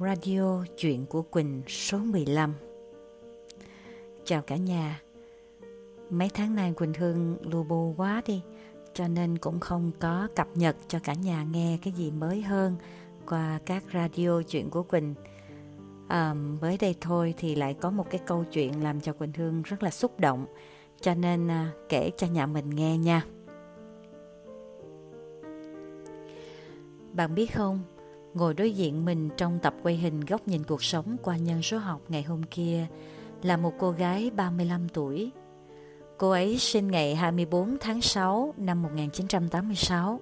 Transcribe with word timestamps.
Radio 0.00 0.64
Chuyện 0.76 1.06
của 1.06 1.22
Quỳnh 1.22 1.62
số 1.66 1.98
15 1.98 2.54
Chào 4.24 4.42
cả 4.42 4.56
nhà. 4.56 5.00
Mấy 6.10 6.28
tháng 6.34 6.54
nay 6.54 6.72
Quỳnh 6.72 6.94
Hương 6.94 7.36
lu 7.40 7.64
bu 7.64 7.94
quá 7.96 8.22
đi 8.26 8.42
Cho 8.94 9.08
nên 9.08 9.38
cũng 9.38 9.60
không 9.60 9.90
có 10.00 10.28
cập 10.36 10.48
nhật 10.54 10.76
cho 10.88 10.98
cả 11.04 11.14
nhà 11.14 11.46
nghe 11.50 11.78
cái 11.82 11.92
gì 11.92 12.10
mới 12.10 12.42
hơn 12.42 12.76
Qua 13.26 13.60
các 13.66 13.84
radio 13.94 14.42
Chuyện 14.42 14.70
của 14.70 14.82
Quỳnh. 14.82 15.14
À, 16.08 16.34
Mới 16.34 16.78
đây 16.78 16.94
thôi 17.00 17.34
thì 17.38 17.54
lại 17.54 17.74
có 17.74 17.90
một 17.90 18.10
cái 18.10 18.20
câu 18.26 18.44
chuyện 18.44 18.82
làm 18.82 19.00
cho 19.00 19.12
Quỳnh 19.12 19.32
Hương 19.32 19.62
rất 19.62 19.82
là 19.82 19.90
xúc 19.90 20.20
động 20.20 20.46
Cho 21.00 21.14
nên 21.14 21.50
à, 21.50 21.72
kể 21.88 22.10
cho 22.16 22.26
nhà 22.26 22.46
mình 22.46 22.70
nghe 22.70 22.98
nha. 22.98 23.22
Bạn 27.12 27.34
biết 27.34 27.54
không, 27.54 27.82
ngồi 28.38 28.54
đối 28.54 28.70
diện 28.70 29.04
mình 29.04 29.28
trong 29.36 29.58
tập 29.62 29.74
quay 29.82 29.96
hình 29.96 30.20
góc 30.20 30.48
nhìn 30.48 30.64
cuộc 30.64 30.82
sống 30.82 31.16
qua 31.22 31.36
nhân 31.36 31.62
số 31.62 31.78
học 31.78 32.00
ngày 32.08 32.22
hôm 32.22 32.42
kia 32.42 32.86
là 33.42 33.56
một 33.56 33.72
cô 33.78 33.90
gái 33.90 34.30
35 34.36 34.88
tuổi. 34.88 35.30
Cô 36.18 36.30
ấy 36.30 36.58
sinh 36.58 36.88
ngày 36.88 37.14
24 37.14 37.76
tháng 37.80 38.00
6 38.00 38.54
năm 38.56 38.82
1986. 38.82 40.20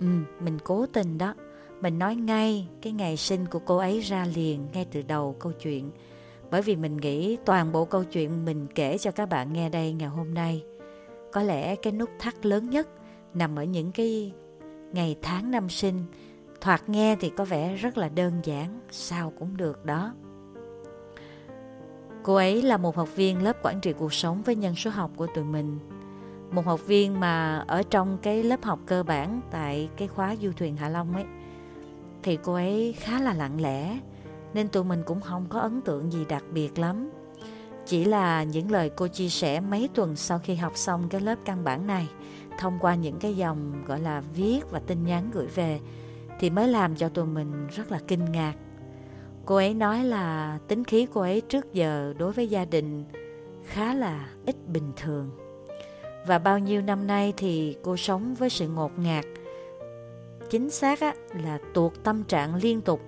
Ừ, 0.00 0.06
mình 0.40 0.58
cố 0.64 0.86
tình 0.86 1.18
đó. 1.18 1.34
Mình 1.80 1.98
nói 1.98 2.16
ngay 2.16 2.68
cái 2.82 2.92
ngày 2.92 3.16
sinh 3.16 3.46
của 3.46 3.58
cô 3.58 3.76
ấy 3.76 4.00
ra 4.00 4.26
liền 4.34 4.66
ngay 4.72 4.86
từ 4.92 5.02
đầu 5.02 5.36
câu 5.38 5.52
chuyện. 5.52 5.90
Bởi 6.50 6.62
vì 6.62 6.76
mình 6.76 6.96
nghĩ 6.96 7.36
toàn 7.44 7.72
bộ 7.72 7.84
câu 7.84 8.04
chuyện 8.04 8.44
mình 8.44 8.66
kể 8.74 8.98
cho 8.98 9.10
các 9.10 9.26
bạn 9.26 9.52
nghe 9.52 9.68
đây 9.68 9.92
ngày 9.92 10.08
hôm 10.08 10.34
nay. 10.34 10.62
Có 11.32 11.42
lẽ 11.42 11.76
cái 11.76 11.92
nút 11.92 12.10
thắt 12.18 12.46
lớn 12.46 12.70
nhất 12.70 12.88
nằm 13.34 13.56
ở 13.56 13.64
những 13.64 13.92
cái 13.92 14.32
ngày 14.92 15.16
tháng 15.22 15.50
năm 15.50 15.68
sinh 15.68 16.04
thoạt 16.60 16.88
nghe 16.88 17.16
thì 17.20 17.30
có 17.36 17.44
vẻ 17.44 17.74
rất 17.74 17.98
là 17.98 18.08
đơn 18.08 18.32
giản, 18.44 18.80
sao 18.90 19.32
cũng 19.38 19.56
được 19.56 19.84
đó. 19.84 20.12
Cô 22.22 22.34
ấy 22.34 22.62
là 22.62 22.76
một 22.76 22.96
học 22.96 23.08
viên 23.16 23.42
lớp 23.42 23.56
quản 23.62 23.80
trị 23.80 23.92
cuộc 23.92 24.12
sống 24.12 24.42
với 24.42 24.56
nhân 24.56 24.74
số 24.74 24.90
học 24.90 25.10
của 25.16 25.26
tụi 25.34 25.44
mình. 25.44 25.78
Một 26.50 26.66
học 26.66 26.80
viên 26.86 27.20
mà 27.20 27.64
ở 27.68 27.82
trong 27.82 28.18
cái 28.22 28.42
lớp 28.42 28.64
học 28.64 28.78
cơ 28.86 29.02
bản 29.02 29.40
tại 29.50 29.88
cái 29.96 30.08
khóa 30.08 30.36
du 30.36 30.52
thuyền 30.52 30.76
hạ 30.76 30.88
long 30.88 31.14
ấy. 31.14 31.24
Thì 32.22 32.38
cô 32.42 32.54
ấy 32.54 32.94
khá 32.98 33.20
là 33.20 33.32
lặng 33.32 33.60
lẽ, 33.60 33.98
nên 34.54 34.68
tụi 34.68 34.84
mình 34.84 35.02
cũng 35.06 35.20
không 35.20 35.46
có 35.48 35.60
ấn 35.60 35.80
tượng 35.80 36.12
gì 36.12 36.24
đặc 36.28 36.44
biệt 36.52 36.78
lắm. 36.78 37.10
Chỉ 37.86 38.04
là 38.04 38.42
những 38.42 38.70
lời 38.70 38.90
cô 38.96 39.06
chia 39.08 39.28
sẻ 39.28 39.60
mấy 39.60 39.88
tuần 39.94 40.16
sau 40.16 40.38
khi 40.38 40.54
học 40.54 40.72
xong 40.76 41.08
cái 41.08 41.20
lớp 41.20 41.38
căn 41.44 41.64
bản 41.64 41.86
này, 41.86 42.08
thông 42.58 42.78
qua 42.80 42.94
những 42.94 43.18
cái 43.18 43.36
dòng, 43.36 43.84
gọi 43.86 44.00
là, 44.00 44.22
viết 44.34 44.60
và 44.70 44.80
tin 44.86 45.04
nhắn 45.04 45.30
gửi 45.32 45.46
về 45.46 45.80
thì 46.38 46.50
mới 46.50 46.68
làm 46.68 46.96
cho 46.96 47.08
tụi 47.08 47.26
mình 47.26 47.66
rất 47.66 47.92
là 47.92 48.00
kinh 48.08 48.24
ngạc. 48.24 48.54
Cô 49.46 49.56
ấy 49.56 49.74
nói 49.74 50.04
là 50.04 50.58
tính 50.68 50.84
khí 50.84 51.06
cô 51.12 51.20
ấy 51.20 51.40
trước 51.40 51.72
giờ 51.72 52.14
đối 52.18 52.32
với 52.32 52.48
gia 52.48 52.64
đình 52.64 53.04
khá 53.64 53.94
là 53.94 54.28
ít 54.46 54.56
bình 54.66 54.92
thường. 54.96 55.30
Và 56.26 56.38
bao 56.38 56.58
nhiêu 56.58 56.82
năm 56.82 57.06
nay 57.06 57.32
thì 57.36 57.76
cô 57.82 57.96
sống 57.96 58.34
với 58.34 58.50
sự 58.50 58.68
ngột 58.68 58.98
ngạt. 58.98 59.24
Chính 60.50 60.70
xác 60.70 61.00
á, 61.00 61.14
là 61.42 61.58
tuột 61.74 61.92
tâm 62.04 62.24
trạng 62.24 62.54
liên 62.54 62.80
tục 62.80 63.00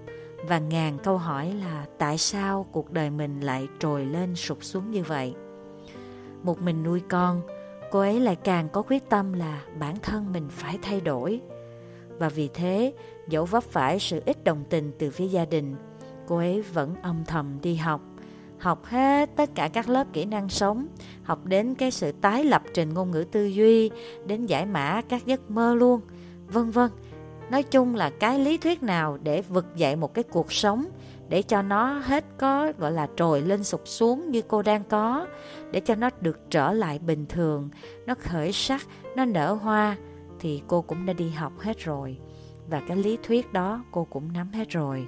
và 0.49 0.59
ngàn 0.59 0.99
câu 1.03 1.19
hỏi 1.19 1.53
là 1.53 1.87
tại 1.99 2.19
sao 2.19 2.67
cuộc 2.73 2.91
đời 2.91 3.11
mình 3.11 3.41
lại 3.41 3.69
trồi 3.79 4.05
lên 4.05 4.35
sụp 4.35 4.65
xuống 4.65 4.91
như 4.91 5.03
vậy. 5.03 5.35
Một 6.43 6.63
mình 6.63 6.83
nuôi 6.83 7.03
con, 7.09 7.43
cô 7.91 8.01
ấy 8.01 8.21
lại 8.21 8.37
càng 8.37 8.69
có 8.69 8.83
quyết 8.83 9.09
tâm 9.09 9.33
là 9.33 9.63
bản 9.79 9.97
thân 10.03 10.33
mình 10.33 10.49
phải 10.51 10.79
thay 10.83 11.01
đổi. 11.01 11.41
Và 12.19 12.29
vì 12.29 12.49
thế, 12.55 12.93
dẫu 13.31 13.45
vấp 13.45 13.65
phải 13.65 13.99
sự 13.99 14.23
ít 14.27 14.45
đồng 14.45 14.65
tình 14.71 14.93
từ 14.99 15.11
phía 15.11 15.27
gia 15.27 15.45
đình, 15.45 15.77
cô 16.27 16.37
ấy 16.37 16.63
vẫn 16.63 16.95
âm 17.03 17.25
thầm 17.25 17.59
đi 17.63 17.75
học. 17.75 18.01
Học 18.59 18.85
hết 18.85 19.31
tất 19.37 19.51
cả 19.55 19.69
các 19.69 19.89
lớp 19.89 20.07
kỹ 20.13 20.25
năng 20.25 20.49
sống, 20.49 20.87
học 21.23 21.47
đến 21.47 21.75
cái 21.75 21.91
sự 21.91 22.13
tái 22.13 22.45
lập 22.45 22.63
trình 22.75 22.95
ngôn 22.95 23.11
ngữ 23.11 23.25
tư 23.33 23.47
duy, 23.47 23.91
đến 24.27 24.47
giải 24.47 24.67
mã 24.67 25.03
các 25.09 25.27
giấc 25.27 25.51
mơ 25.51 25.75
luôn, 25.75 26.01
vân 26.49 26.71
vân. 26.71 26.91
Nói 27.51 27.63
chung 27.63 27.95
là 27.95 28.11
cái 28.11 28.39
lý 28.39 28.59
thuyết 28.59 28.83
nào 28.83 29.19
để 29.23 29.43
vực 29.43 29.67
dậy 29.77 29.97
một 29.97 30.15
cái 30.15 30.25
cuộc 30.25 30.53
sống 30.53 30.85
để 31.31 31.43
cho 31.43 31.63
nó 31.63 31.93
hết 31.93 32.25
có 32.39 32.73
gọi 32.79 32.93
là 32.93 33.09
trồi 33.17 33.43
lên 33.43 33.65
sụp 33.65 33.83
xuống 33.85 34.31
như 34.31 34.43
cô 34.43 34.63
đang 34.63 34.85
có 34.85 35.27
để 35.71 35.81
cho 35.81 35.95
nó 35.95 36.11
được 36.21 36.51
trở 36.51 36.73
lại 36.73 36.99
bình 36.99 37.27
thường 37.27 37.71
nó 38.07 38.15
khởi 38.21 38.53
sắc 38.53 38.87
nó 39.17 39.25
nở 39.25 39.53
hoa 39.53 39.97
thì 40.41 40.63
cô 40.67 40.83
cũng 40.83 41.07
đã 41.07 41.13
đi 41.13 41.31
học 41.31 41.53
hết 41.61 41.79
rồi 41.79 42.19
và 42.71 42.83
cái 42.87 42.97
lý 42.97 43.19
thuyết 43.23 43.53
đó 43.53 43.85
cô 43.91 44.05
cũng 44.05 44.33
nắm 44.33 44.53
hết 44.53 44.69
rồi 44.69 45.07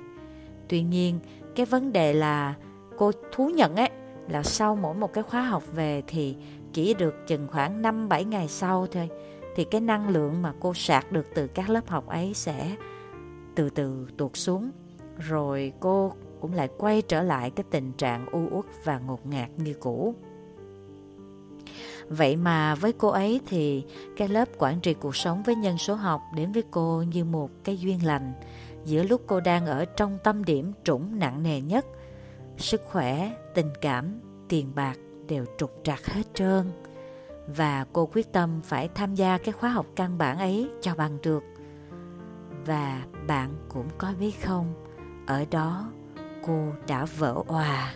tuy 0.73 0.83
nhiên, 0.83 1.19
cái 1.55 1.67
vấn 1.67 1.93
đề 1.93 2.13
là 2.13 2.55
cô 2.97 3.13
thú 3.33 3.51
nhận 3.55 3.77
ấy, 3.77 3.91
là 4.29 4.43
sau 4.43 4.77
mỗi 4.77 4.95
một 4.95 5.13
cái 5.13 5.25
khóa 5.25 5.43
học 5.43 5.63
về 5.73 6.03
thì 6.07 6.37
chỉ 6.73 6.95
được 6.95 7.15
chừng 7.27 7.49
khoảng 7.51 7.83
5-7 7.83 8.29
ngày 8.29 8.49
sau 8.49 8.87
thôi, 8.87 9.09
thì 9.57 9.65
cái 9.65 9.81
năng 9.81 10.09
lượng 10.09 10.43
mà 10.43 10.53
cô 10.61 10.75
sạc 10.75 11.13
được 11.13 11.27
từ 11.35 11.47
các 11.47 11.71
lớp 11.71 11.89
học 11.89 12.07
ấy 12.07 12.35
sẽ 12.35 12.77
từ 13.55 13.71
từ 13.71 14.07
tuột 14.17 14.31
xuống 14.37 14.71
rồi 15.19 15.73
cô 15.81 16.13
cũng 16.41 16.55
lại 16.55 16.69
quay 16.79 17.03
trở 17.03 17.23
lại 17.23 17.51
cái 17.51 17.65
tình 17.71 17.93
trạng 17.93 18.27
u 18.27 18.49
uất 18.51 18.65
và 18.85 18.99
ngột 18.99 19.27
ngạt 19.27 19.51
như 19.57 19.75
cũ. 19.81 20.15
Vậy 22.17 22.37
mà 22.37 22.75
với 22.75 22.93
cô 22.93 23.09
ấy 23.09 23.41
thì 23.47 23.85
cái 24.17 24.29
lớp 24.29 24.49
quản 24.59 24.81
trị 24.81 24.95
cuộc 24.95 25.17
sống 25.17 25.43
với 25.43 25.55
nhân 25.55 25.79
số 25.79 25.95
học 25.95 26.23
đến 26.35 26.53
với 26.53 26.63
cô 26.71 27.03
như 27.03 27.25
một 27.25 27.51
cái 27.65 27.79
duyên 27.79 28.07
lành 28.07 28.33
giữa 28.85 29.03
lúc 29.03 29.23
cô 29.27 29.41
đang 29.41 29.67
ở 29.67 29.85
trong 29.85 30.19
tâm 30.25 30.45
điểm 30.45 30.73
trũng 30.85 31.19
nặng 31.19 31.43
nề 31.43 31.61
nhất. 31.61 31.87
Sức 32.59 32.83
khỏe, 32.85 33.33
tình 33.55 33.71
cảm, 33.81 34.21
tiền 34.49 34.73
bạc 34.75 34.99
đều 35.29 35.45
trục 35.59 35.81
trặc 35.83 36.07
hết 36.07 36.23
trơn. 36.35 36.73
Và 37.57 37.87
cô 37.93 38.09
quyết 38.13 38.33
tâm 38.33 38.61
phải 38.65 38.89
tham 38.89 39.15
gia 39.15 39.39
cái 39.39 39.53
khóa 39.53 39.71
học 39.71 39.87
căn 39.97 40.19
bản 40.19 40.39
ấy 40.39 40.71
cho 40.81 40.95
bằng 40.95 41.19
được. 41.23 41.43
Và 42.67 43.03
bạn 43.27 43.55
cũng 43.69 43.89
có 43.99 44.13
biết 44.21 44.43
không, 44.45 44.75
ở 45.27 45.45
đó 45.51 45.93
cô 46.47 46.69
đã 46.89 47.05
vỡ 47.19 47.43
òa 47.47 47.95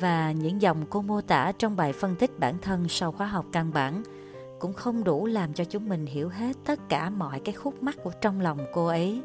và 0.00 0.32
những 0.32 0.62
dòng 0.62 0.84
cô 0.90 1.02
mô 1.02 1.20
tả 1.20 1.52
trong 1.58 1.76
bài 1.76 1.92
phân 1.92 2.14
tích 2.14 2.38
bản 2.38 2.58
thân 2.62 2.88
sau 2.88 3.12
khóa 3.12 3.26
học 3.26 3.46
căn 3.52 3.72
bản 3.72 4.02
cũng 4.58 4.72
không 4.72 5.04
đủ 5.04 5.26
làm 5.26 5.52
cho 5.52 5.64
chúng 5.64 5.88
mình 5.88 6.06
hiểu 6.06 6.28
hết 6.28 6.56
tất 6.64 6.88
cả 6.88 7.10
mọi 7.10 7.40
cái 7.40 7.54
khúc 7.54 7.82
mắc 7.82 7.96
của 8.02 8.12
trong 8.20 8.40
lòng 8.40 8.58
cô 8.72 8.86
ấy. 8.86 9.22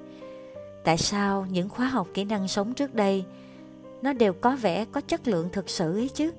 Tại 0.83 0.97
sao 0.97 1.45
những 1.51 1.69
khóa 1.69 1.87
học 1.87 2.07
kỹ 2.13 2.23
năng 2.23 2.47
sống 2.47 2.73
trước 2.73 2.95
đây 2.95 3.25
nó 4.01 4.13
đều 4.13 4.33
có 4.33 4.55
vẻ 4.55 4.85
có 4.85 5.01
chất 5.01 5.27
lượng 5.27 5.49
thực 5.51 5.69
sự 5.69 5.93
ấy 5.93 6.09
chứ? 6.09 6.31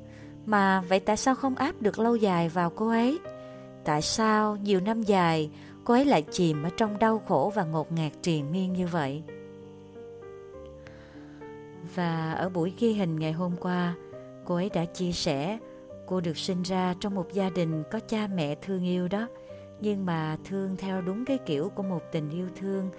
Mà 0.47 0.81
vậy 0.81 1.01
tại 1.01 1.17
sao 1.17 1.35
không 1.35 1.55
áp 1.55 1.83
được 1.83 1.99
lâu 1.99 2.17
dài 2.17 2.49
vào 2.49 2.71
cô 2.71 2.89
ấy? 2.89 3.19
Tại 3.85 4.03
sao 4.03 4.57
nhiều 4.57 4.81
năm 4.81 5.03
dài 5.03 5.51
cô 5.85 5.95
ấy 5.95 6.05
lại 6.05 6.23
chìm 6.23 6.63
ở 6.63 6.71
trong 6.77 6.99
đau 6.99 7.23
khổ 7.29 7.53
và 7.55 7.65
ngột 7.65 7.93
ngạt 7.93 8.13
triền 8.23 8.53
miên 8.53 8.73
như 8.73 8.87
vậy. 8.87 9.23
Và 11.95 12.33
ở 12.33 12.49
buổi 12.49 12.73
ghi 12.79 12.93
hình 12.93 13.19
ngày 13.19 13.33
hôm 13.33 13.53
qua, 13.61 13.95
cô 14.51 14.57
ấy 14.57 14.71
đã 14.75 14.85
chia 14.85 15.13
sẻ. 15.13 15.59
Cô 16.07 16.21
được 16.21 16.39
sinh 16.39 16.63
ra 16.63 16.95
trong 17.01 17.15
một 17.15 17.33
gia 17.33 17.51
đình 17.51 17.83
có 17.91 18.01
cha 18.01 18.29
mẹ 18.35 18.55
thương 18.55 18.85
yêu 18.85 19.09
đó, 19.09 19.29
nhưng 19.81 20.07
mà 20.07 20.37
thương 20.45 20.77
theo 20.77 21.03
đúng 21.03 21.25
cái 21.25 21.39
kiểu 21.39 21.69
của 21.69 21.83
một 21.83 22.03
tình 22.13 22.31
yêu 22.31 22.47
thương 22.57 22.91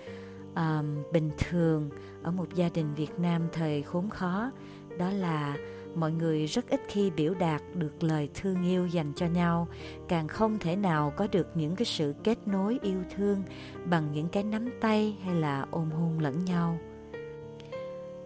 um, 0.56 1.03
bình 1.12 1.31
thường 1.38 1.89
ở 2.23 2.31
một 2.31 2.53
gia 2.56 2.69
đình 2.69 2.94
Việt 2.94 3.19
Nam 3.19 3.41
thời 3.51 3.81
khốn 3.81 4.09
khó, 4.09 4.51
đó 4.97 5.09
là 5.09 5.56
mọi 5.95 6.12
người 6.12 6.45
rất 6.45 6.69
ít 6.69 6.81
khi 6.88 7.09
biểu 7.09 7.34
đạt 7.34 7.62
được 7.75 8.03
lời 8.03 8.29
thương 8.33 8.63
yêu 8.63 8.88
dành 8.88 9.13
cho 9.16 9.25
nhau. 9.25 9.68
Càng 10.07 10.28
không 10.28 10.59
thể 10.59 10.75
nào 10.75 11.13
có 11.16 11.28
được 11.31 11.47
những 11.56 11.75
cái 11.75 11.85
sự 11.85 12.13
kết 12.23 12.47
nối 12.47 12.79
yêu 12.81 13.00
thương 13.15 13.44
bằng 13.86 14.12
những 14.13 14.27
cái 14.27 14.44
nắm 14.44 14.69
tay 14.81 15.18
hay 15.24 15.36
là 15.36 15.65
ôm 15.71 15.92
hôn 15.92 16.19
lẫn 16.19 16.45
nhau. 16.45 16.77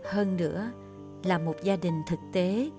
Hơn 0.03 0.37
nữa 0.37 0.71
là 1.23 1.37
một 1.37 1.55
gia 1.63 1.75
đình 1.75 2.01
thực 2.07 2.19
tế 2.33 2.69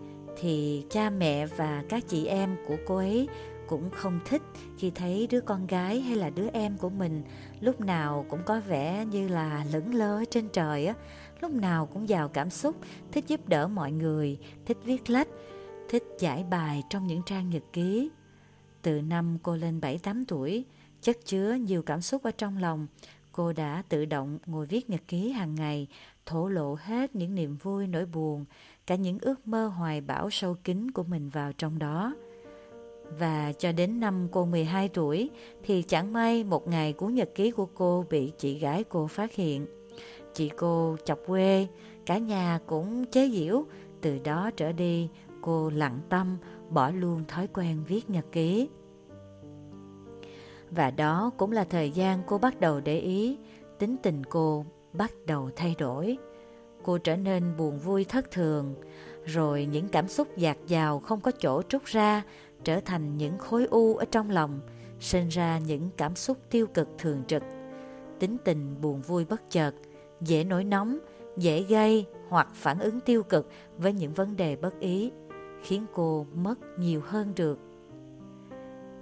thì 0.40 0.84
cha 0.90 1.10
mẹ 1.10 1.46
và 1.46 1.84
các 1.88 2.08
chị 2.08 2.26
em 2.26 2.56
của 2.66 2.76
cô 2.86 2.96
ấy 2.96 3.28
cũng 3.66 3.90
không 3.90 4.20
thích 4.24 4.42
khi 4.78 4.90
thấy 4.90 5.28
đứa 5.30 5.40
con 5.40 5.66
gái 5.66 6.00
hay 6.00 6.16
là 6.16 6.30
đứa 6.30 6.48
em 6.52 6.78
của 6.78 6.90
mình 6.90 7.22
lúc 7.60 7.80
nào 7.80 8.26
cũng 8.28 8.40
có 8.46 8.60
vẻ 8.60 9.04
như 9.04 9.28
là 9.28 9.64
lững 9.72 9.94
lơ 9.94 10.24
trên 10.30 10.48
trời 10.48 10.86
á. 10.86 10.94
Lúc 11.40 11.50
nào 11.50 11.86
cũng 11.86 12.08
giàu 12.08 12.28
cảm 12.28 12.50
xúc, 12.50 12.76
thích 13.12 13.24
giúp 13.28 13.48
đỡ 13.48 13.68
mọi 13.68 13.92
người, 13.92 14.38
thích 14.66 14.78
viết 14.84 15.10
lách, 15.10 15.28
thích 15.88 16.04
giải 16.18 16.44
bài 16.50 16.82
trong 16.90 17.06
những 17.06 17.22
trang 17.26 17.50
nhật 17.50 17.62
ký. 17.72 18.10
Từ 18.82 19.00
năm 19.00 19.38
cô 19.42 19.56
lên 19.56 19.80
7-8 19.80 20.24
tuổi, 20.28 20.64
chất 21.02 21.16
chứa 21.24 21.54
nhiều 21.54 21.82
cảm 21.82 22.00
xúc 22.00 22.22
ở 22.22 22.30
trong 22.30 22.58
lòng 22.58 22.86
cô 23.36 23.52
đã 23.52 23.82
tự 23.88 24.04
động 24.04 24.38
ngồi 24.46 24.66
viết 24.66 24.90
nhật 24.90 25.00
ký 25.08 25.30
hàng 25.30 25.54
ngày 25.54 25.86
thổ 26.26 26.48
lộ 26.48 26.76
hết 26.80 27.16
những 27.16 27.34
niềm 27.34 27.56
vui 27.56 27.86
nỗi 27.86 28.06
buồn 28.06 28.44
cả 28.86 28.94
những 28.94 29.18
ước 29.18 29.48
mơ 29.48 29.66
hoài 29.66 30.00
bão 30.00 30.30
sâu 30.30 30.56
kín 30.64 30.90
của 30.90 31.02
mình 31.02 31.28
vào 31.28 31.52
trong 31.52 31.78
đó 31.78 32.14
Và 33.18 33.52
cho 33.58 33.72
đến 33.72 34.00
năm 34.00 34.28
cô 34.32 34.44
12 34.44 34.88
tuổi 34.88 35.30
thì 35.62 35.82
chẳng 35.82 36.12
may 36.12 36.44
một 36.44 36.68
ngày 36.68 36.92
cuốn 36.92 37.14
nhật 37.14 37.30
ký 37.34 37.50
của 37.50 37.66
cô 37.66 38.04
bị 38.10 38.32
chị 38.38 38.58
gái 38.58 38.84
cô 38.84 39.06
phát 39.06 39.34
hiện. 39.34 39.66
Chị 40.34 40.50
cô 40.56 40.96
chọc 41.04 41.18
quê, 41.26 41.66
cả 42.06 42.18
nhà 42.18 42.58
cũng 42.66 43.04
chế 43.06 43.30
giễu. 43.30 43.64
Từ 44.00 44.18
đó 44.18 44.50
trở 44.56 44.72
đi, 44.72 45.08
cô 45.40 45.70
lặng 45.70 46.00
tâm, 46.08 46.36
bỏ 46.70 46.90
luôn 46.90 47.24
thói 47.28 47.46
quen 47.46 47.84
viết 47.88 48.10
nhật 48.10 48.24
ký. 48.32 48.68
Và 50.76 50.90
đó 50.90 51.30
cũng 51.36 51.52
là 51.52 51.64
thời 51.64 51.90
gian 51.90 52.22
cô 52.26 52.38
bắt 52.38 52.60
đầu 52.60 52.80
để 52.80 52.98
ý, 52.98 53.38
tính 53.78 53.96
tình 54.02 54.24
cô 54.24 54.64
bắt 54.92 55.12
đầu 55.26 55.50
thay 55.56 55.74
đổi. 55.78 56.18
Cô 56.82 56.98
trở 56.98 57.16
nên 57.16 57.56
buồn 57.56 57.78
vui 57.78 58.04
thất 58.04 58.30
thường, 58.30 58.74
rồi 59.24 59.68
những 59.72 59.88
cảm 59.88 60.08
xúc 60.08 60.28
dạt 60.36 60.56
dào 60.66 60.98
không 60.98 61.20
có 61.20 61.30
chỗ 61.30 61.62
trút 61.62 61.84
ra 61.84 62.22
trở 62.64 62.80
thành 62.80 63.16
những 63.16 63.38
khối 63.38 63.64
u 63.64 63.96
ở 63.96 64.04
trong 64.04 64.30
lòng, 64.30 64.60
sinh 65.00 65.28
ra 65.28 65.58
những 65.58 65.90
cảm 65.96 66.16
xúc 66.16 66.38
tiêu 66.50 66.66
cực 66.66 66.88
thường 66.98 67.22
trực. 67.26 67.42
Tính 68.18 68.36
tình 68.44 68.80
buồn 68.80 69.02
vui 69.02 69.24
bất 69.24 69.50
chợt, 69.50 69.74
dễ 70.20 70.44
nổi 70.44 70.64
nóng, 70.64 70.98
dễ 71.36 71.62
gây 71.62 72.06
hoặc 72.28 72.48
phản 72.54 72.78
ứng 72.78 73.00
tiêu 73.00 73.22
cực 73.22 73.50
với 73.78 73.92
những 73.92 74.12
vấn 74.12 74.36
đề 74.36 74.56
bất 74.56 74.80
ý, 74.80 75.12
khiến 75.62 75.86
cô 75.92 76.26
mất 76.34 76.58
nhiều 76.78 77.00
hơn 77.06 77.32
được. 77.36 77.58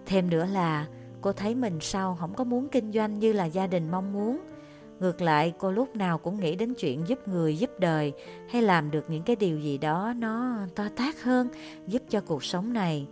Thêm 0.06 0.30
nữa 0.30 0.46
là 0.52 0.86
cô 1.24 1.32
thấy 1.32 1.54
mình 1.54 1.78
sau 1.80 2.16
không 2.20 2.34
có 2.34 2.44
muốn 2.44 2.68
kinh 2.68 2.92
doanh 2.92 3.18
như 3.18 3.32
là 3.32 3.44
gia 3.44 3.66
đình 3.66 3.90
mong 3.90 4.12
muốn. 4.12 4.40
Ngược 5.00 5.20
lại, 5.20 5.54
cô 5.58 5.72
lúc 5.72 5.96
nào 5.96 6.18
cũng 6.18 6.40
nghĩ 6.40 6.56
đến 6.56 6.74
chuyện 6.74 7.08
giúp 7.08 7.28
người, 7.28 7.58
giúp 7.58 7.70
đời 7.78 8.12
hay 8.48 8.62
làm 8.62 8.90
được 8.90 9.04
những 9.10 9.22
cái 9.22 9.36
điều 9.36 9.58
gì 9.58 9.78
đó 9.78 10.12
nó 10.16 10.58
to 10.74 10.84
tát 10.96 11.22
hơn, 11.22 11.48
giúp 11.86 12.02
cho 12.08 12.20
cuộc 12.20 12.44
sống 12.44 12.72
này. 12.72 13.06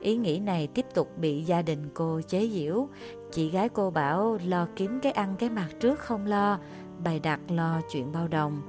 Ý 0.00 0.16
nghĩ 0.16 0.38
này 0.38 0.66
tiếp 0.66 0.86
tục 0.94 1.18
bị 1.18 1.42
gia 1.42 1.62
đình 1.62 1.90
cô 1.94 2.20
chế 2.28 2.48
giễu. 2.48 2.88
Chị 3.32 3.50
gái 3.50 3.68
cô 3.68 3.90
bảo 3.90 4.38
lo 4.46 4.68
kiếm 4.76 5.00
cái 5.02 5.12
ăn 5.12 5.34
cái 5.38 5.50
mặt 5.50 5.68
trước 5.80 5.98
không 5.98 6.26
lo, 6.26 6.58
bày 7.04 7.20
đặt 7.20 7.40
lo 7.50 7.80
chuyện 7.90 8.12
bao 8.12 8.28
đồng. 8.28 8.60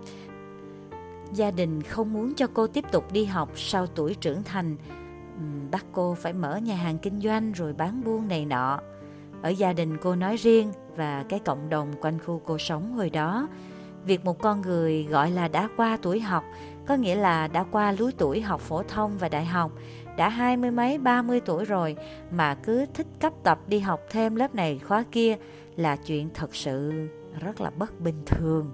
Gia 1.34 1.52
đình 1.52 1.82
không 1.82 2.14
muốn 2.14 2.34
cho 2.34 2.48
cô 2.54 2.68
tiếp 2.68 2.86
tục 2.92 3.12
đi 3.12 3.25
học 3.25 3.50
sau 3.56 3.88
tuổi 3.88 4.16
trưởng 4.16 4.44
thành, 4.44 4.78
Ừ, 5.39 5.44
bắt 5.71 5.86
cô 5.91 6.13
phải 6.13 6.33
mở 6.33 6.57
nhà 6.57 6.75
hàng 6.75 6.97
kinh 6.97 7.21
doanh 7.21 7.51
rồi 7.51 7.74
bán 7.74 8.03
buôn 8.03 8.27
này 8.27 8.45
nọ. 8.45 8.80
Ở 9.41 9.50
gia 9.50 9.74
đình 9.74 9.97
cô 9.97 10.15
nói 10.15 10.36
riêng 10.36 10.71
và 10.95 11.25
cái 11.30 11.39
cộng 11.39 11.69
đồng 11.69 11.94
quanh 12.01 12.19
khu 12.19 12.41
cô 12.45 12.57
sống 12.57 12.94
hồi 12.94 13.09
đó, 13.09 13.47
việc 14.06 14.25
một 14.25 14.39
con 14.39 14.62
người 14.62 15.03
gọi 15.03 15.31
là 15.31 15.47
đã 15.47 15.69
qua 15.77 15.97
tuổi 16.01 16.19
học 16.19 16.44
có 16.89 16.95
nghĩa 16.95 17.15
là 17.15 17.47
đã 17.47 17.63
qua 17.63 17.91
lứa 17.91 18.12
tuổi 18.18 18.41
học 18.41 18.62
phổ 18.62 18.83
thông 18.83 19.18
và 19.18 19.30
đại 19.30 19.45
học, 19.45 19.71
đã 20.18 20.30
hai 20.30 20.57
mươi 20.57 20.71
mấy 20.71 20.97
ba 20.97 21.21
mươi 21.21 21.41
tuổi 21.45 21.65
rồi 21.65 21.95
mà 22.31 22.56
cứ 22.56 22.86
thích 22.94 23.07
cấp 23.19 23.33
tập 23.44 23.59
đi 23.68 23.80
học 23.80 24.00
thêm 24.09 24.36
lớp 24.36 24.56
này 24.56 24.80
khóa 24.88 25.03
kia 25.12 25.38
là 25.75 25.95
chuyện 25.95 26.30
thật 26.33 26.56
sự 26.56 27.07
rất 27.39 27.62
là 27.62 27.69
bất 27.69 28.00
bình 28.00 28.24
thường. 28.25 28.71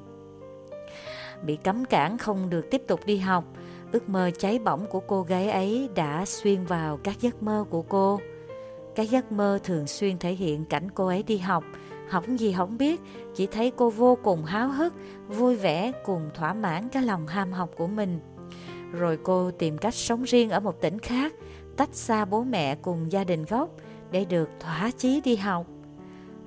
Bị 1.46 1.56
cấm 1.56 1.86
cản 1.86 2.18
không 2.18 2.50
được 2.50 2.66
tiếp 2.72 2.82
tục 2.88 3.00
đi 3.06 3.18
học, 3.18 3.44
ước 3.92 4.10
mơ 4.10 4.32
cháy 4.40 4.60
bỏng 4.60 4.86
của 4.90 5.00
cô 5.00 5.22
gái 5.22 5.50
ấy 5.50 5.90
đã 5.96 6.26
xuyên 6.26 6.66
vào 6.66 6.98
các 6.98 7.22
giấc 7.22 7.44
mơ 7.44 7.66
của 7.70 7.82
cô. 7.82 8.20
Các 8.96 9.10
giấc 9.10 9.32
mơ 9.32 9.60
thường 9.64 9.88
xuyên 9.88 10.18
thể 10.18 10.34
hiện 10.34 10.66
cảnh 10.66 10.92
cô 10.92 11.08
ấy 11.08 11.24
đi 11.24 11.38
học, 11.38 11.64
học 12.10 12.24
gì 12.28 12.54
không 12.54 12.78
biết, 12.78 13.02
chỉ 13.36 13.48
thấy 13.48 13.72
cô 13.76 13.90
vô 13.90 14.18
cùng 14.24 14.46
háo 14.46 14.70
hức, 14.70 14.94
vui 15.28 15.56
vẻ 15.56 15.92
cùng 16.06 16.30
thỏa 16.34 16.54
mãn 16.54 16.90
cái 16.90 17.04
lòng 17.04 17.28
ham 17.28 17.52
học 17.52 17.70
của 17.78 17.88
mình. 17.88 18.20
Rồi 18.92 19.18
cô 19.24 19.52
tìm 19.52 19.78
cách 19.78 19.94
sống 19.94 20.24
riêng 20.24 20.50
ở 20.50 20.60
một 20.60 20.82
tỉnh 20.82 21.00
khác, 21.00 21.34
tách 21.78 21.96
xa 21.96 22.26
bố 22.26 22.44
mẹ 22.44 22.76
cùng 22.76 23.12
gia 23.12 23.24
đình 23.24 23.46
gốc 23.46 23.70
để 24.12 24.26
được 24.26 24.50
thỏa 24.60 24.92
chí 24.98 25.22
đi 25.22 25.36
học. 25.36 25.66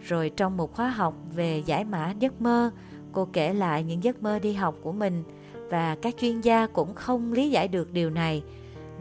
Rồi 0.00 0.30
trong 0.36 0.56
một 0.56 0.74
khóa 0.74 0.88
học 0.88 1.14
về 1.34 1.62
giải 1.66 1.84
mã 1.84 2.14
giấc 2.18 2.40
mơ, 2.40 2.70
cô 3.12 3.28
kể 3.32 3.54
lại 3.54 3.84
những 3.84 4.04
giấc 4.04 4.22
mơ 4.22 4.38
đi 4.38 4.52
học 4.52 4.74
của 4.82 4.92
mình 4.92 5.22
và 5.70 5.96
các 6.02 6.14
chuyên 6.20 6.40
gia 6.40 6.66
cũng 6.66 6.94
không 6.94 7.32
lý 7.32 7.50
giải 7.50 7.68
được 7.68 7.92
điều 7.92 8.10
này, 8.10 8.42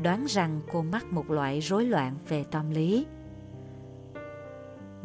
đoán 0.04 0.26
rằng 0.26 0.62
cô 0.74 0.82
mắc 0.82 1.06
một 1.12 1.32
loại 1.32 1.60
rối 1.60 1.86
loạn 1.86 2.16
về 2.30 2.44
tâm 2.52 2.72
lý. 2.72 3.06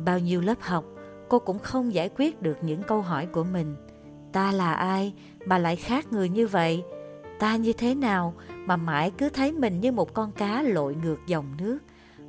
Bao 0.04 0.18
nhiêu 0.18 0.40
lớp 0.40 0.60
học, 0.60 0.84
cô 1.28 1.38
cũng 1.38 1.58
không 1.58 1.94
giải 1.94 2.10
quyết 2.16 2.42
được 2.42 2.58
những 2.62 2.82
câu 2.82 3.00
hỏi 3.00 3.26
của 3.26 3.44
mình. 3.44 3.76
Ta 4.32 4.52
là 4.52 4.74
ai 4.74 5.12
mà 5.46 5.58
lại 5.58 5.76
khác 5.76 6.12
người 6.12 6.28
như 6.28 6.46
vậy? 6.46 6.82
Ta 7.38 7.56
như 7.56 7.72
thế 7.72 7.94
nào 7.94 8.34
mà 8.48 8.76
mãi 8.76 9.12
cứ 9.18 9.28
thấy 9.28 9.52
mình 9.52 9.80
như 9.80 9.92
một 9.92 10.14
con 10.14 10.32
cá 10.32 10.62
lội 10.62 10.94
ngược 11.02 11.26
dòng 11.26 11.46
nước, 11.58 11.78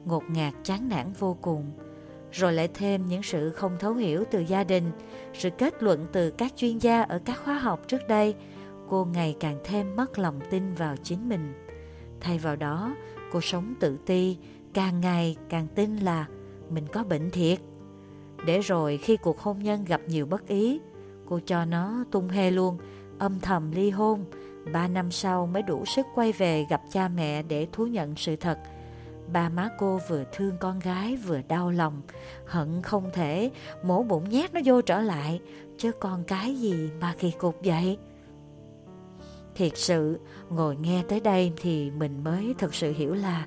ngột 0.06 0.24
ngạt 0.30 0.54
chán 0.64 0.90
nản 0.90 1.14
vô 1.20 1.38
cùng. 1.42 1.72
Rồi 2.32 2.54
lại 2.54 2.70
thêm 2.74 3.08
những 3.08 3.24
sự 3.24 3.50
không 3.50 3.78
thấu 3.80 3.94
hiểu 3.94 4.24
từ 4.32 4.40
gia 4.40 4.64
đình, 4.64 4.92
sự 5.34 5.50
kết 5.50 5.84
luận 5.84 6.08
từ 6.12 6.32
các 6.32 6.54
chuyên 6.56 6.78
gia 6.78 7.02
ở 7.02 7.20
các 7.26 7.40
khóa 7.44 7.54
học 7.54 7.88
trước 7.88 8.08
đây, 8.08 8.36
cô 8.90 9.06
ngày 9.06 9.36
càng 9.40 9.60
thêm 9.64 9.96
mất 9.96 10.20
lòng 10.20 10.40
tin 10.50 10.74
vào 10.74 10.96
chính 11.04 11.30
mình. 11.30 11.54
Thay 12.20 12.38
vào 12.38 12.56
đó, 12.56 12.96
cô 13.32 13.42
sống 13.42 13.74
tự 13.80 13.98
ti, 14.06 14.38
càng 14.74 15.02
ngày 15.02 15.36
càng 15.50 15.68
tin 15.76 15.98
là 15.98 16.26
mình 16.70 16.88
có 16.88 17.04
bệnh 17.04 17.30
thiệt. 17.30 17.60
Để 18.46 18.60
rồi 18.60 18.98
khi 18.98 19.18
cuộc 19.18 19.40
hôn 19.40 19.60
nhân 19.60 19.86
gặp 19.86 20.02
nhiều 20.08 20.26
bất 20.26 20.48
ý, 20.48 20.80
cô 21.26 21.40
cho 21.46 21.66
nó 21.66 22.04
tung 22.12 22.30
hê 22.30 22.52
luôn, 22.52 22.78
âm 23.20 23.40
thầm 23.40 23.72
ly 23.72 23.90
hôn. 23.90 24.26
Ba 24.74 24.88
năm 24.88 25.12
sau 25.12 25.48
mới 25.48 25.64
đủ 25.64 25.86
sức 25.86 26.06
quay 26.16 26.32
về 26.32 26.66
gặp 26.70 26.82
cha 26.92 27.08
mẹ 27.08 27.44
để 27.44 27.68
thú 27.72 27.88
nhận 27.88 28.16
sự 28.16 28.36
thật. 28.36 28.60
Ba 29.34 29.50
má 29.50 29.70
cô 29.80 30.00
vừa 30.10 30.24
thương 30.34 30.58
con 30.60 30.80
gái 30.80 31.16
vừa 31.16 31.42
đau 31.48 31.72
lòng, 31.72 32.02
hận 32.46 32.82
không 32.82 33.10
thể 33.14 33.52
mổ 33.84 34.04
bụng 34.04 34.30
nhét 34.30 34.54
nó 34.54 34.60
vô 34.66 34.82
trở 34.82 35.02
lại, 35.02 35.42
chứ 35.78 35.92
con 35.92 36.24
cái 36.24 36.56
gì 36.56 36.90
mà 37.02 37.16
kỳ 37.20 37.32
cục 37.32 37.56
vậy. 37.64 37.98
Thiệt 39.56 39.72
sự, 39.78 40.20
ngồi 40.50 40.76
nghe 40.76 41.04
tới 41.10 41.20
đây 41.20 41.52
thì 41.58 41.92
mình 41.92 42.24
mới 42.24 42.56
thực 42.58 42.76
sự 42.76 42.94
hiểu 42.94 43.14
là 43.14 43.46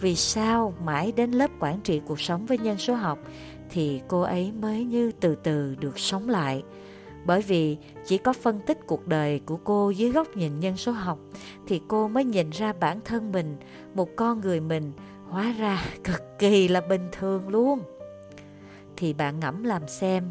vì 0.00 0.16
sao 0.16 0.74
mãi 0.84 1.12
đến 1.16 1.30
lớp 1.30 1.50
quản 1.60 1.80
trị 1.80 2.00
cuộc 2.06 2.20
sống 2.20 2.46
với 2.46 2.58
nhân 2.58 2.78
số 2.78 2.94
học 2.94 3.18
thì 3.70 4.00
cô 4.08 4.20
ấy 4.20 4.52
mới 4.52 4.84
như 4.84 5.12
từ 5.20 5.34
từ 5.34 5.74
được 5.74 5.98
sống 5.98 6.28
lại. 6.28 6.62
Bởi 7.26 7.42
vì 7.42 7.76
chỉ 8.06 8.18
có 8.18 8.32
phân 8.32 8.60
tích 8.66 8.78
cuộc 8.86 9.06
đời 9.06 9.40
của 9.46 9.56
cô 9.56 9.90
dưới 9.90 10.10
góc 10.10 10.36
nhìn 10.36 10.60
nhân 10.60 10.76
số 10.76 10.92
học 10.92 11.18
thì 11.66 11.80
cô 11.88 12.08
mới 12.08 12.24
nhìn 12.24 12.50
ra 12.50 12.72
bản 12.72 13.00
thân 13.04 13.32
mình, 13.32 13.56
một 13.94 14.08
con 14.16 14.40
người 14.40 14.60
mình 14.60 14.92
hóa 15.28 15.54
ra 15.58 15.84
cực 16.04 16.38
kỳ 16.38 16.68
là 16.68 16.80
bình 16.80 17.08
thường 17.12 17.48
luôn. 17.48 17.80
Thì 18.96 19.12
bạn 19.12 19.40
ngẫm 19.40 19.64
làm 19.64 19.88
xem, 19.88 20.30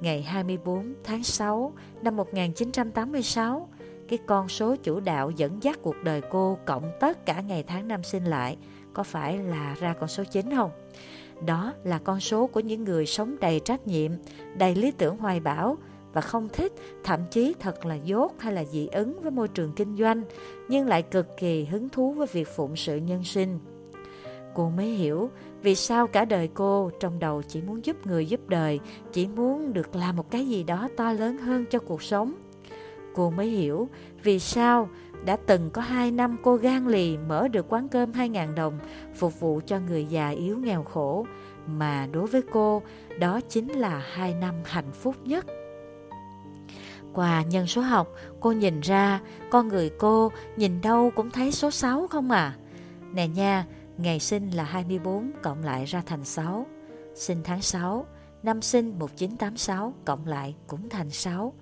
ngày 0.00 0.22
24 0.22 0.94
tháng 1.04 1.22
6 1.22 1.72
năm 2.02 2.16
1986, 2.16 3.68
cái 4.12 4.18
con 4.26 4.48
số 4.48 4.76
chủ 4.76 5.00
đạo 5.00 5.30
dẫn 5.30 5.62
dắt 5.62 5.78
cuộc 5.82 5.96
đời 6.04 6.20
cô 6.30 6.58
cộng 6.64 6.92
tất 7.00 7.26
cả 7.26 7.40
ngày 7.40 7.62
tháng 7.62 7.88
năm 7.88 8.02
sinh 8.02 8.24
lại 8.24 8.56
có 8.94 9.02
phải 9.02 9.38
là 9.38 9.76
ra 9.80 9.94
con 10.00 10.08
số 10.08 10.24
9 10.24 10.54
không? 10.54 10.70
Đó 11.46 11.72
là 11.84 11.98
con 11.98 12.20
số 12.20 12.46
của 12.46 12.60
những 12.60 12.84
người 12.84 13.06
sống 13.06 13.36
đầy 13.40 13.60
trách 13.60 13.86
nhiệm, 13.86 14.12
đầy 14.58 14.74
lý 14.74 14.90
tưởng 14.90 15.16
hoài 15.16 15.40
bão 15.40 15.76
và 16.12 16.20
không 16.20 16.48
thích, 16.48 16.72
thậm 17.04 17.20
chí 17.30 17.54
thật 17.60 17.86
là 17.86 17.94
dốt 17.94 18.32
hay 18.38 18.52
là 18.52 18.64
dị 18.64 18.86
ứng 18.86 19.20
với 19.22 19.30
môi 19.30 19.48
trường 19.48 19.72
kinh 19.72 19.96
doanh, 19.96 20.22
nhưng 20.68 20.86
lại 20.86 21.02
cực 21.02 21.26
kỳ 21.36 21.64
hứng 21.64 21.88
thú 21.88 22.12
với 22.12 22.26
việc 22.32 22.48
phụng 22.56 22.76
sự 22.76 22.96
nhân 22.96 23.24
sinh. 23.24 23.58
Cô 24.54 24.70
mới 24.70 24.86
hiểu 24.86 25.30
vì 25.62 25.74
sao 25.74 26.06
cả 26.06 26.24
đời 26.24 26.48
cô 26.54 26.90
trong 27.00 27.18
đầu 27.18 27.42
chỉ 27.48 27.60
muốn 27.62 27.84
giúp 27.84 28.06
người 28.06 28.26
giúp 28.26 28.40
đời, 28.48 28.80
chỉ 29.12 29.26
muốn 29.26 29.72
được 29.72 29.96
làm 29.96 30.16
một 30.16 30.30
cái 30.30 30.48
gì 30.48 30.62
đó 30.62 30.88
to 30.96 31.12
lớn 31.12 31.38
hơn 31.38 31.64
cho 31.70 31.78
cuộc 31.78 32.02
sống. 32.02 32.34
Cô 33.14 33.30
mới 33.30 33.46
hiểu 33.46 33.88
vì 34.22 34.38
sao 34.38 34.88
đã 35.24 35.36
từng 35.46 35.70
có 35.70 35.82
2 35.82 36.10
năm 36.10 36.36
cô 36.42 36.56
gan 36.56 36.86
lì 36.86 37.16
mở 37.16 37.48
được 37.48 37.66
quán 37.68 37.88
cơm 37.88 38.12
2.000 38.12 38.54
đồng 38.54 38.78
phục 39.14 39.40
vụ 39.40 39.60
cho 39.66 39.78
người 39.78 40.04
già 40.04 40.28
yếu 40.28 40.58
nghèo 40.58 40.82
khổ, 40.82 41.26
mà 41.66 42.08
đối 42.12 42.26
với 42.26 42.42
cô 42.52 42.82
đó 43.18 43.40
chính 43.48 43.72
là 43.72 44.02
2 44.12 44.34
năm 44.34 44.54
hạnh 44.64 44.92
phúc 44.92 45.16
nhất. 45.24 45.46
Qua 47.12 47.42
nhân 47.42 47.66
số 47.66 47.80
học, 47.80 48.08
cô 48.40 48.52
nhìn 48.52 48.80
ra 48.80 49.20
con 49.50 49.68
người 49.68 49.90
cô 49.98 50.32
nhìn 50.56 50.80
đâu 50.80 51.10
cũng 51.16 51.30
thấy 51.30 51.52
số 51.52 51.70
6 51.70 52.06
không 52.06 52.30
à. 52.30 52.56
Nè 53.14 53.28
nha, 53.28 53.66
ngày 53.96 54.20
sinh 54.20 54.50
là 54.50 54.64
24 54.64 55.30
cộng 55.42 55.64
lại 55.64 55.84
ra 55.84 56.02
thành 56.06 56.24
6. 56.24 56.66
Sinh 57.14 57.38
tháng 57.44 57.62
6, 57.62 58.06
năm 58.42 58.62
sinh 58.62 58.98
1986 58.98 59.94
cộng 60.04 60.26
lại 60.26 60.54
cũng 60.66 60.88
thành 60.88 61.10
6. 61.10 61.52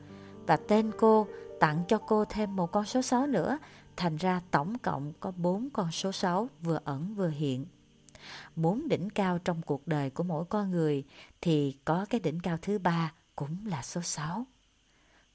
Và 0.50 0.56
tên 0.56 0.90
cô 0.98 1.26
tặng 1.60 1.84
cho 1.88 1.98
cô 1.98 2.24
thêm 2.24 2.56
một 2.56 2.72
con 2.72 2.84
số 2.84 3.02
6 3.02 3.26
nữa, 3.26 3.58
thành 3.96 4.16
ra 4.16 4.40
tổng 4.50 4.78
cộng 4.78 5.12
có 5.20 5.30
4 5.36 5.70
con 5.72 5.90
số 5.90 6.12
6 6.12 6.48
vừa 6.60 6.78
ẩn 6.84 7.14
vừa 7.14 7.28
hiện. 7.28 7.66
Muốn 8.56 8.88
đỉnh 8.88 9.10
cao 9.10 9.38
trong 9.38 9.62
cuộc 9.62 9.86
đời 9.86 10.10
của 10.10 10.22
mỗi 10.22 10.44
con 10.44 10.70
người 10.70 11.04
thì 11.40 11.76
có 11.84 12.06
cái 12.10 12.20
đỉnh 12.20 12.40
cao 12.40 12.58
thứ 12.62 12.78
ba 12.78 13.12
cũng 13.36 13.66
là 13.66 13.82
số 13.82 14.02
6. 14.02 14.46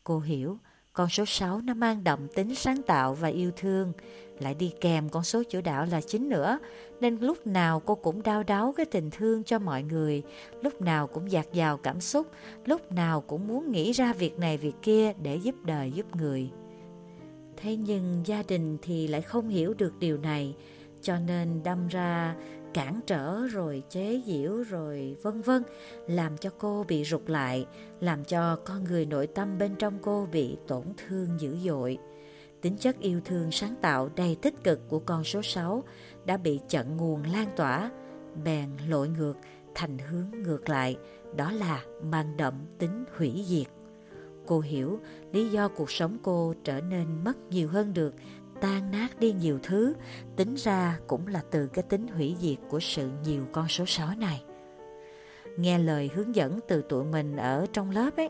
Cô 0.04 0.20
hiểu 0.20 0.58
con 0.96 1.10
số 1.10 1.26
6 1.26 1.62
nó 1.62 1.74
mang 1.74 2.04
đậm 2.04 2.28
tính 2.28 2.56
sáng 2.56 2.82
tạo 2.82 3.14
và 3.14 3.28
yêu 3.28 3.52
thương, 3.58 3.94
lại 4.40 4.54
đi 4.54 4.74
kèm 4.82 5.10
con 5.10 5.24
số 5.24 5.44
chủ 5.44 5.62
đạo 5.62 5.86
là 5.92 6.02
9 6.02 6.30
nữa, 6.30 6.60
nên 7.02 7.18
lúc 7.22 7.48
nào 7.48 7.80
cô 7.80 7.96
cũng 7.96 8.24
đau 8.24 8.44
đáu 8.44 8.74
cái 8.78 8.86
tình 8.86 9.10
thương 9.10 9.44
cho 9.44 9.60
mọi 9.60 9.84
người, 9.84 10.24
lúc 10.62 10.82
nào 10.82 11.08
cũng 11.08 11.32
dạt 11.32 11.54
dào 11.54 11.78
cảm 11.78 12.02
xúc, 12.02 12.28
lúc 12.66 12.92
nào 12.92 13.22
cũng 13.22 13.48
muốn 13.48 13.72
nghĩ 13.72 13.92
ra 13.92 14.14
việc 14.14 14.40
này 14.40 14.58
việc 14.58 14.76
kia 14.82 15.14
để 15.24 15.36
giúp 15.36 15.56
đời 15.64 15.92
giúp 15.92 16.16
người. 16.16 16.50
Thế 17.58 17.76
nhưng 17.76 18.22
gia 18.26 18.44
đình 18.48 18.78
thì 18.82 19.08
lại 19.08 19.22
không 19.22 19.50
hiểu 19.50 19.74
được 19.74 19.94
điều 20.00 20.18
này, 20.18 20.56
cho 21.02 21.20
nên 21.20 21.64
đâm 21.64 21.88
ra 21.88 22.36
cản 22.76 23.00
trở 23.08 23.48
rồi 23.48 23.84
chế 23.90 24.22
giễu 24.26 24.64
rồi 24.64 25.16
vân 25.22 25.42
vân, 25.42 25.64
làm 26.08 26.38
cho 26.38 26.50
cô 26.58 26.86
bị 26.88 27.04
rụt 27.04 27.30
lại, 27.30 27.66
làm 28.00 28.24
cho 28.24 28.56
con 28.56 28.84
người 28.84 29.06
nội 29.06 29.28
tâm 29.28 29.58
bên 29.58 29.76
trong 29.76 30.00
cô 30.02 30.28
bị 30.32 30.58
tổn 30.68 30.84
thương 30.98 31.28
dữ 31.40 31.58
dội. 31.58 31.98
Tính 32.62 32.78
chất 32.78 33.00
yêu 33.00 33.22
thương 33.26 33.52
sáng 33.52 33.76
tạo 33.82 34.10
đầy 34.16 34.38
tích 34.42 34.64
cực 34.64 34.90
của 34.90 35.00
con 35.00 35.24
số 35.24 35.42
6 35.42 35.84
đã 36.26 36.38
bị 36.38 36.60
chặn 36.70 36.98
nguồn 36.98 37.24
lan 37.24 37.48
tỏa, 37.56 37.92
bèn 38.44 38.70
lội 38.88 39.10
ngược, 39.10 39.36
thành 39.76 39.98
hướng 39.98 40.44
ngược 40.44 40.70
lại, 40.70 40.98
đó 41.36 41.52
là 41.52 41.84
mang 42.04 42.38
đậm 42.38 42.54
tính 42.78 43.06
hủy 43.18 43.44
diệt. 43.48 43.68
Cô 44.46 44.60
hiểu 44.60 45.00
lý 45.32 45.50
do 45.50 45.68
cuộc 45.68 45.92
sống 45.92 46.18
cô 46.24 46.54
trở 46.64 46.82
nên 46.82 47.24
mất 47.24 47.38
nhiều 47.50 47.68
hơn 47.68 47.94
được 47.94 48.14
tan 48.62 48.92
nát 48.92 49.20
đi 49.20 49.32
nhiều 49.32 49.60
thứ, 49.64 49.94
tính 50.36 50.56
ra 50.56 51.00
cũng 51.08 51.28
là 51.28 51.42
từ 51.52 51.68
cái 51.68 51.84
tính 51.84 52.08
hủy 52.08 52.36
diệt 52.40 52.58
của 52.70 52.80
sự 52.80 53.10
nhiều 53.24 53.46
con 53.52 53.68
số 53.68 53.86
sói 53.86 54.16
này. 54.16 54.44
Nghe 55.58 55.80
lời 55.80 56.10
hướng 56.16 56.36
dẫn 56.36 56.60
từ 56.68 56.82
tụi 56.82 57.06
mình 57.06 57.36
ở 57.36 57.66
trong 57.74 57.92
lớp 57.92 58.16
ấy, 58.18 58.30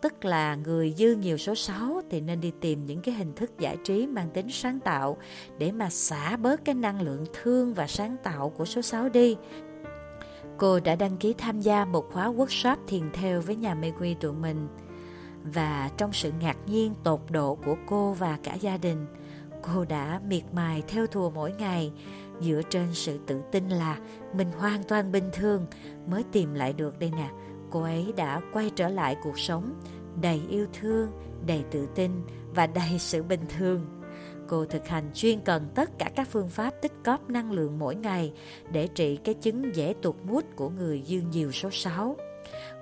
tức 0.00 0.24
là 0.24 0.54
người 0.54 0.94
dư 0.96 1.14
nhiều 1.14 1.36
số 1.36 1.54
6 1.54 2.02
thì 2.10 2.20
nên 2.20 2.40
đi 2.40 2.52
tìm 2.60 2.86
những 2.86 3.00
cái 3.00 3.14
hình 3.14 3.32
thức 3.34 3.50
giải 3.58 3.76
trí 3.84 4.06
mang 4.06 4.30
tính 4.30 4.46
sáng 4.50 4.80
tạo 4.80 5.16
để 5.58 5.72
mà 5.72 5.90
xả 5.90 6.36
bớt 6.36 6.64
cái 6.64 6.74
năng 6.74 7.00
lượng 7.00 7.24
thương 7.42 7.74
và 7.74 7.86
sáng 7.86 8.16
tạo 8.22 8.48
của 8.48 8.64
số 8.64 8.82
6 8.82 9.08
đi. 9.08 9.36
Cô 10.56 10.80
đã 10.80 10.96
đăng 10.96 11.16
ký 11.16 11.34
tham 11.38 11.60
gia 11.60 11.84
một 11.84 12.12
khóa 12.12 12.32
workshop 12.32 12.76
thiền 12.86 13.10
theo 13.12 13.40
với 13.40 13.56
nhà 13.56 13.74
mê 13.74 13.92
quy 14.00 14.14
tụi 14.14 14.32
mình. 14.32 14.68
Và 15.54 15.90
trong 15.96 16.12
sự 16.12 16.32
ngạc 16.40 16.56
nhiên 16.66 16.94
tột 17.04 17.20
độ 17.30 17.54
của 17.54 17.76
cô 17.86 18.12
và 18.12 18.38
cả 18.42 18.54
gia 18.54 18.76
đình, 18.76 19.06
cô 19.74 19.84
đã 19.84 20.20
miệt 20.28 20.42
mài 20.52 20.82
theo 20.88 21.06
thùa 21.06 21.30
mỗi 21.30 21.52
ngày. 21.52 21.92
Dựa 22.40 22.60
trên 22.70 22.94
sự 22.94 23.18
tự 23.26 23.40
tin 23.52 23.68
là 23.68 23.98
mình 24.34 24.50
hoàn 24.58 24.82
toàn 24.82 25.12
bình 25.12 25.30
thường, 25.32 25.66
mới 26.06 26.24
tìm 26.32 26.54
lại 26.54 26.72
được 26.72 26.98
đây 26.98 27.10
nè. 27.16 27.30
Cô 27.70 27.82
ấy 27.82 28.12
đã 28.16 28.40
quay 28.52 28.70
trở 28.76 28.88
lại 28.88 29.16
cuộc 29.22 29.38
sống, 29.38 29.80
đầy 30.20 30.42
yêu 30.48 30.66
thương, 30.80 31.10
đầy 31.46 31.64
tự 31.70 31.88
tin 31.94 32.10
và 32.54 32.66
đầy 32.66 32.98
sự 32.98 33.22
bình 33.22 33.44
thường. 33.58 33.86
Cô 34.48 34.64
thực 34.64 34.86
hành 34.86 35.10
chuyên 35.14 35.40
cần 35.40 35.68
tất 35.74 35.98
cả 35.98 36.10
các 36.16 36.28
phương 36.30 36.48
pháp 36.48 36.70
tích 36.82 36.92
góp 37.04 37.30
năng 37.30 37.52
lượng 37.52 37.78
mỗi 37.78 37.94
ngày 37.94 38.32
để 38.72 38.86
trị 38.86 39.16
cái 39.16 39.34
chứng 39.34 39.76
dễ 39.76 39.94
tụt 40.02 40.16
mút 40.24 40.44
của 40.56 40.68
người 40.68 41.00
dương 41.00 41.30
nhiều 41.30 41.52
số 41.52 41.70
6. 41.72 42.16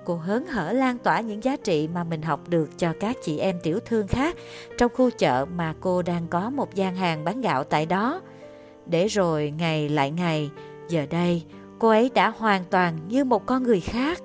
Cô 0.05 0.15
hớn 0.15 0.47
hở 0.47 0.71
lan 0.71 0.97
tỏa 0.97 1.19
những 1.19 1.43
giá 1.43 1.55
trị 1.55 1.87
mà 1.87 2.03
mình 2.03 2.21
học 2.21 2.49
được 2.49 2.69
cho 2.77 2.93
các 2.99 3.17
chị 3.23 3.37
em 3.37 3.59
tiểu 3.63 3.79
thương 3.85 4.07
khác 4.07 4.35
trong 4.77 4.91
khu 4.95 5.09
chợ 5.09 5.45
mà 5.55 5.73
cô 5.79 6.01
đang 6.01 6.27
có 6.27 6.49
một 6.49 6.75
gian 6.75 6.95
hàng 6.95 7.23
bán 7.23 7.41
gạo 7.41 7.63
tại 7.63 7.85
đó. 7.85 8.21
Để 8.85 9.07
rồi 9.07 9.53
ngày 9.57 9.89
lại 9.89 10.11
ngày, 10.11 10.49
giờ 10.89 11.05
đây 11.09 11.43
cô 11.79 11.89
ấy 11.89 12.11
đã 12.15 12.29
hoàn 12.29 12.63
toàn 12.63 12.97
như 13.07 13.23
một 13.23 13.45
con 13.45 13.63
người 13.63 13.79
khác. 13.79 14.19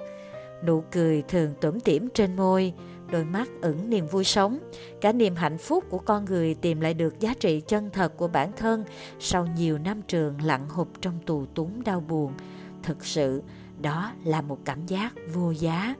Nụ 0.64 0.82
cười 0.92 1.22
thường 1.22 1.54
tủm 1.60 1.80
tỉm 1.80 2.08
trên 2.14 2.36
môi, 2.36 2.72
đôi 3.12 3.24
mắt 3.24 3.48
ẩn 3.62 3.90
niềm 3.90 4.06
vui 4.06 4.24
sống, 4.24 4.58
cả 5.00 5.12
niềm 5.12 5.34
hạnh 5.34 5.58
phúc 5.58 5.84
của 5.90 5.98
con 5.98 6.24
người 6.24 6.54
tìm 6.54 6.80
lại 6.80 6.94
được 6.94 7.20
giá 7.20 7.34
trị 7.40 7.60
chân 7.60 7.90
thật 7.90 8.16
của 8.16 8.28
bản 8.28 8.52
thân 8.56 8.84
sau 9.20 9.46
nhiều 9.56 9.78
năm 9.78 10.02
trường 10.02 10.34
lặng 10.44 10.68
hụp 10.68 10.88
trong 11.00 11.18
tù 11.26 11.46
túng 11.54 11.84
đau 11.84 12.00
buồn. 12.00 12.32
Thực 12.82 13.04
sự, 13.04 13.42
đó 13.82 14.12
là 14.24 14.40
một 14.40 14.58
cảm 14.64 14.86
giác 14.86 15.12
vô 15.34 15.50
giá. 15.50 15.94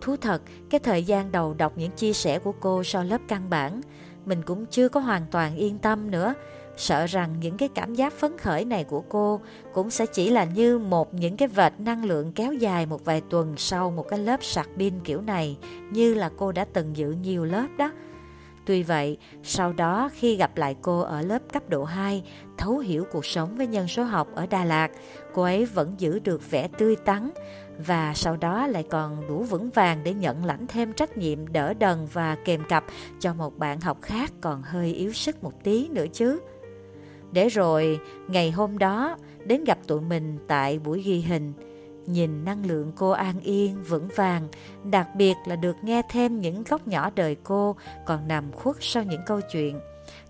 Thú 0.00 0.16
thật, 0.16 0.42
cái 0.70 0.80
thời 0.80 1.04
gian 1.04 1.32
đầu 1.32 1.54
đọc 1.54 1.72
những 1.76 1.90
chia 1.90 2.12
sẻ 2.12 2.38
của 2.38 2.52
cô 2.60 2.84
sau 2.84 3.04
lớp 3.04 3.20
căn 3.28 3.50
bản, 3.50 3.80
mình 4.26 4.42
cũng 4.42 4.66
chưa 4.66 4.88
có 4.88 5.00
hoàn 5.00 5.22
toàn 5.30 5.56
yên 5.56 5.78
tâm 5.78 6.10
nữa. 6.10 6.34
Sợ 6.76 7.06
rằng 7.06 7.34
những 7.40 7.56
cái 7.56 7.68
cảm 7.68 7.94
giác 7.94 8.12
phấn 8.12 8.38
khởi 8.38 8.64
này 8.64 8.84
của 8.84 9.00
cô 9.08 9.40
cũng 9.72 9.90
sẽ 9.90 10.06
chỉ 10.06 10.30
là 10.30 10.44
như 10.44 10.78
một 10.78 11.14
những 11.14 11.36
cái 11.36 11.48
vệt 11.48 11.72
năng 11.78 12.04
lượng 12.04 12.32
kéo 12.32 12.52
dài 12.52 12.86
một 12.86 13.04
vài 13.04 13.20
tuần 13.20 13.54
sau 13.56 13.90
một 13.90 14.08
cái 14.08 14.18
lớp 14.18 14.44
sạc 14.44 14.68
pin 14.78 15.00
kiểu 15.00 15.20
này 15.20 15.56
như 15.90 16.14
là 16.14 16.30
cô 16.36 16.52
đã 16.52 16.64
từng 16.64 16.96
dự 16.96 17.10
nhiều 17.10 17.44
lớp 17.44 17.66
đó. 17.78 17.90
Tuy 18.64 18.82
vậy, 18.82 19.18
sau 19.42 19.72
đó 19.72 20.10
khi 20.14 20.36
gặp 20.36 20.56
lại 20.56 20.76
cô 20.82 21.00
ở 21.00 21.22
lớp 21.22 21.38
cấp 21.52 21.68
độ 21.68 21.84
2, 21.84 22.22
thấu 22.58 22.78
hiểu 22.78 23.06
cuộc 23.12 23.26
sống 23.26 23.56
với 23.56 23.66
nhân 23.66 23.88
số 23.88 24.02
học 24.02 24.28
ở 24.34 24.46
Đà 24.46 24.64
Lạt, 24.64 24.90
cô 25.34 25.42
ấy 25.42 25.64
vẫn 25.64 25.94
giữ 25.98 26.18
được 26.18 26.50
vẻ 26.50 26.68
tươi 26.78 26.96
tắn 26.96 27.30
và 27.86 28.12
sau 28.14 28.36
đó 28.36 28.66
lại 28.66 28.82
còn 28.90 29.28
đủ 29.28 29.42
vững 29.42 29.70
vàng 29.70 30.00
để 30.04 30.14
nhận 30.14 30.44
lãnh 30.44 30.66
thêm 30.66 30.92
trách 30.92 31.16
nhiệm 31.16 31.52
đỡ 31.52 31.74
đần 31.74 32.06
và 32.12 32.36
kèm 32.44 32.62
cặp 32.68 32.84
cho 33.20 33.34
một 33.34 33.58
bạn 33.58 33.80
học 33.80 33.98
khác 34.02 34.32
còn 34.40 34.62
hơi 34.62 34.94
yếu 34.94 35.12
sức 35.12 35.44
một 35.44 35.64
tí 35.64 35.88
nữa 35.88 36.06
chứ. 36.12 36.40
Để 37.32 37.48
rồi, 37.48 38.00
ngày 38.28 38.50
hôm 38.50 38.78
đó, 38.78 39.16
đến 39.44 39.64
gặp 39.64 39.78
tụi 39.86 40.00
mình 40.00 40.38
tại 40.48 40.78
buổi 40.78 41.02
ghi 41.02 41.20
hình, 41.20 41.52
nhìn 42.06 42.44
năng 42.44 42.66
lượng 42.66 42.92
cô 42.96 43.10
an 43.10 43.40
yên, 43.40 43.82
vững 43.82 44.08
vàng, 44.16 44.48
đặc 44.90 45.08
biệt 45.16 45.34
là 45.46 45.56
được 45.56 45.76
nghe 45.82 46.02
thêm 46.10 46.40
những 46.40 46.64
góc 46.64 46.88
nhỏ 46.88 47.10
đời 47.14 47.36
cô 47.44 47.76
còn 48.06 48.28
nằm 48.28 48.52
khuất 48.52 48.76
sau 48.80 49.02
những 49.02 49.20
câu 49.26 49.40
chuyện. 49.52 49.80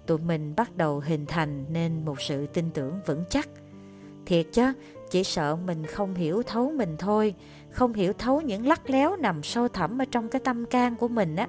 Tụi 0.07 0.19
mình 0.19 0.55
bắt 0.57 0.77
đầu 0.77 1.01
hình 1.01 1.27
thành 1.27 1.65
nên 1.69 2.05
một 2.05 2.21
sự 2.21 2.47
tin 2.47 2.71
tưởng 2.71 3.01
vững 3.07 3.25
chắc. 3.31 3.49
Thiệt 4.31 4.47
chứ, 4.53 4.73
chỉ 5.11 5.25
sợ 5.25 5.57
mình 5.57 5.87
không 5.87 6.15
hiểu 6.15 6.43
thấu 6.43 6.73
mình 6.77 6.97
thôi, 6.99 7.35
không 7.71 7.93
hiểu 7.93 8.13
thấu 8.13 8.41
những 8.41 8.67
lắc 8.67 8.91
léo 8.91 9.17
nằm 9.17 9.43
sâu 9.43 9.69
thẳm 9.69 9.99
ở 9.99 10.05
trong 10.05 10.29
cái 10.29 10.41
tâm 10.45 10.65
can 10.65 10.97
của 10.97 11.09
mình 11.09 11.37
á. 11.37 11.49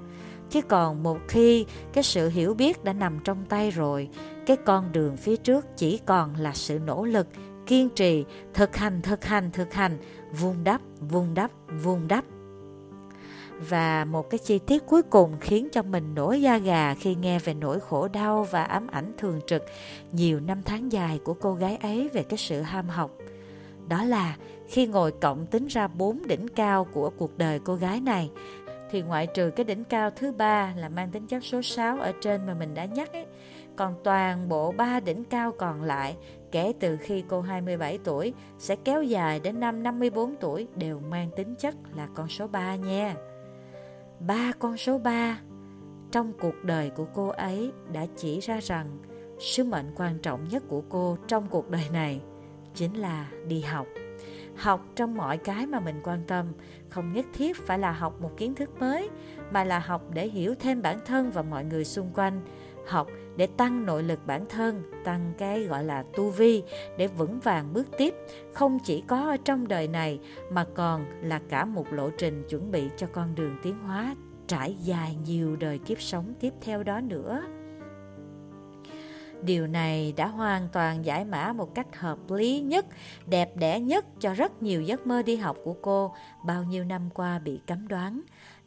Chứ 0.49 0.61
còn 0.61 1.03
một 1.03 1.17
khi 1.27 1.65
cái 1.93 2.03
sự 2.03 2.29
hiểu 2.29 2.53
biết 2.53 2.83
đã 2.83 2.93
nằm 2.93 3.19
trong 3.23 3.45
tay 3.49 3.71
rồi, 3.71 4.09
cái 4.45 4.57
con 4.65 4.91
đường 4.91 5.17
phía 5.17 5.37
trước 5.37 5.65
chỉ 5.77 5.99
còn 6.05 6.35
là 6.35 6.53
sự 6.53 6.79
nỗ 6.85 7.05
lực, 7.05 7.27
kiên 7.65 7.89
trì, 7.89 8.25
thực 8.53 8.75
hành, 8.75 9.01
thực 9.01 9.25
hành, 9.25 9.51
thực 9.51 9.73
hành, 9.73 9.97
vun 10.39 10.55
đắp, 10.63 10.81
vun 10.99 11.33
đắp, 11.33 11.51
vun 11.83 12.07
đắp. 12.07 12.25
Và 13.69 14.05
một 14.05 14.29
cái 14.29 14.37
chi 14.37 14.59
tiết 14.59 14.83
cuối 14.87 15.01
cùng 15.01 15.37
khiến 15.39 15.67
cho 15.71 15.81
mình 15.81 16.15
nổi 16.15 16.41
da 16.41 16.57
gà 16.57 16.93
khi 16.93 17.15
nghe 17.15 17.39
về 17.39 17.53
nỗi 17.53 17.79
khổ 17.79 18.07
đau 18.07 18.47
và 18.51 18.63
ám 18.63 18.87
ảnh 18.87 19.13
thường 19.17 19.39
trực 19.47 19.65
nhiều 20.11 20.39
năm 20.39 20.61
tháng 20.65 20.91
dài 20.91 21.19
của 21.23 21.33
cô 21.33 21.53
gái 21.53 21.75
ấy 21.75 22.09
về 22.13 22.23
cái 22.23 22.37
sự 22.37 22.61
ham 22.61 22.89
học. 22.89 23.11
Đó 23.87 24.03
là 24.03 24.35
khi 24.67 24.87
ngồi 24.87 25.11
cộng 25.11 25.45
tính 25.45 25.67
ra 25.67 25.87
bốn 25.87 26.27
đỉnh 26.27 26.47
cao 26.47 26.83
của 26.83 27.09
cuộc 27.09 27.37
đời 27.37 27.59
cô 27.59 27.75
gái 27.75 28.01
này, 28.01 28.31
thì 28.91 29.01
ngoại 29.01 29.27
trừ 29.27 29.49
cái 29.49 29.63
đỉnh 29.63 29.83
cao 29.83 30.09
thứ 30.09 30.31
ba 30.31 30.73
là 30.77 30.89
mang 30.89 31.11
tính 31.11 31.27
chất 31.27 31.43
số 31.43 31.61
6 31.61 31.97
ở 31.99 32.13
trên 32.21 32.45
mà 32.45 32.53
mình 32.53 32.73
đã 32.73 32.85
nhắc 32.85 33.13
ấy, 33.13 33.25
còn 33.75 33.95
toàn 34.03 34.49
bộ 34.49 34.71
ba 34.71 34.99
đỉnh 34.99 35.23
cao 35.23 35.51
còn 35.51 35.83
lại 35.83 36.15
kể 36.51 36.73
từ 36.79 36.97
khi 36.97 37.23
cô 37.27 37.41
27 37.41 37.99
tuổi 38.03 38.33
sẽ 38.59 38.75
kéo 38.75 39.03
dài 39.03 39.39
đến 39.39 39.59
năm 39.59 39.83
54 39.83 40.35
tuổi 40.39 40.67
đều 40.75 40.99
mang 40.99 41.29
tính 41.35 41.55
chất 41.55 41.75
là 41.95 42.07
con 42.15 42.29
số 42.29 42.47
3 42.47 42.75
nha. 42.75 43.15
Ba 44.27 44.51
con 44.59 44.77
số 44.77 44.97
3 44.97 45.39
trong 46.11 46.33
cuộc 46.41 46.63
đời 46.63 46.89
của 46.89 47.05
cô 47.13 47.27
ấy 47.27 47.71
đã 47.93 48.05
chỉ 48.15 48.39
ra 48.39 48.59
rằng 48.59 48.97
sứ 49.39 49.63
mệnh 49.63 49.91
quan 49.95 50.19
trọng 50.19 50.47
nhất 50.49 50.63
của 50.67 50.81
cô 50.89 51.17
trong 51.27 51.47
cuộc 51.49 51.69
đời 51.69 51.85
này 51.91 52.21
chính 52.75 52.93
là 52.93 53.31
đi 53.47 53.61
học. 53.61 53.87
Học 54.55 54.85
trong 54.95 55.15
mọi 55.15 55.37
cái 55.37 55.67
mà 55.67 55.79
mình 55.79 56.01
quan 56.03 56.23
tâm, 56.27 56.45
không 56.89 57.13
nhất 57.13 57.25
thiết 57.33 57.57
phải 57.57 57.79
là 57.79 57.91
học 57.91 58.21
một 58.21 58.31
kiến 58.37 58.55
thức 58.55 58.69
mới, 58.79 59.09
mà 59.51 59.63
là 59.63 59.79
học 59.79 60.01
để 60.13 60.27
hiểu 60.27 60.55
thêm 60.59 60.81
bản 60.81 60.99
thân 61.05 61.31
và 61.31 61.41
mọi 61.41 61.65
người 61.65 61.85
xung 61.85 62.11
quanh, 62.13 62.41
học 62.87 63.07
để 63.35 63.47
tăng 63.47 63.85
nội 63.85 64.03
lực 64.03 64.19
bản 64.25 64.45
thân, 64.49 64.83
tăng 65.03 65.33
cái 65.37 65.63
gọi 65.63 65.83
là 65.83 66.03
tu 66.15 66.29
vi 66.29 66.63
để 66.97 67.07
vững 67.07 67.39
vàng 67.39 67.73
bước 67.73 67.87
tiếp, 67.97 68.15
không 68.53 68.79
chỉ 68.83 69.03
có 69.07 69.29
ở 69.29 69.37
trong 69.37 69.67
đời 69.67 69.87
này 69.87 70.19
mà 70.51 70.65
còn 70.75 71.05
là 71.21 71.41
cả 71.49 71.65
một 71.65 71.93
lộ 71.93 72.09
trình 72.09 72.43
chuẩn 72.49 72.71
bị 72.71 72.89
cho 72.97 73.07
con 73.13 73.35
đường 73.35 73.57
tiến 73.63 73.79
hóa 73.79 74.15
trải 74.47 74.75
dài 74.83 75.17
nhiều 75.25 75.55
đời 75.55 75.77
kiếp 75.77 76.01
sống 76.01 76.33
tiếp 76.39 76.53
theo 76.61 76.83
đó 76.83 77.01
nữa. 77.01 77.43
Điều 79.43 79.67
này 79.67 80.13
đã 80.17 80.27
hoàn 80.27 80.67
toàn 80.73 81.05
giải 81.05 81.25
mã 81.25 81.53
một 81.53 81.75
cách 81.75 81.95
hợp 81.95 82.17
lý 82.29 82.61
nhất, 82.61 82.85
đẹp 83.25 83.57
đẽ 83.57 83.79
nhất 83.79 84.05
cho 84.19 84.33
rất 84.33 84.63
nhiều 84.63 84.81
giấc 84.81 85.07
mơ 85.07 85.21
đi 85.23 85.35
học 85.35 85.57
của 85.63 85.75
cô 85.81 86.13
bao 86.45 86.63
nhiêu 86.63 86.83
năm 86.83 87.09
qua 87.13 87.39
bị 87.39 87.59
cấm 87.67 87.87
đoán 87.87 88.21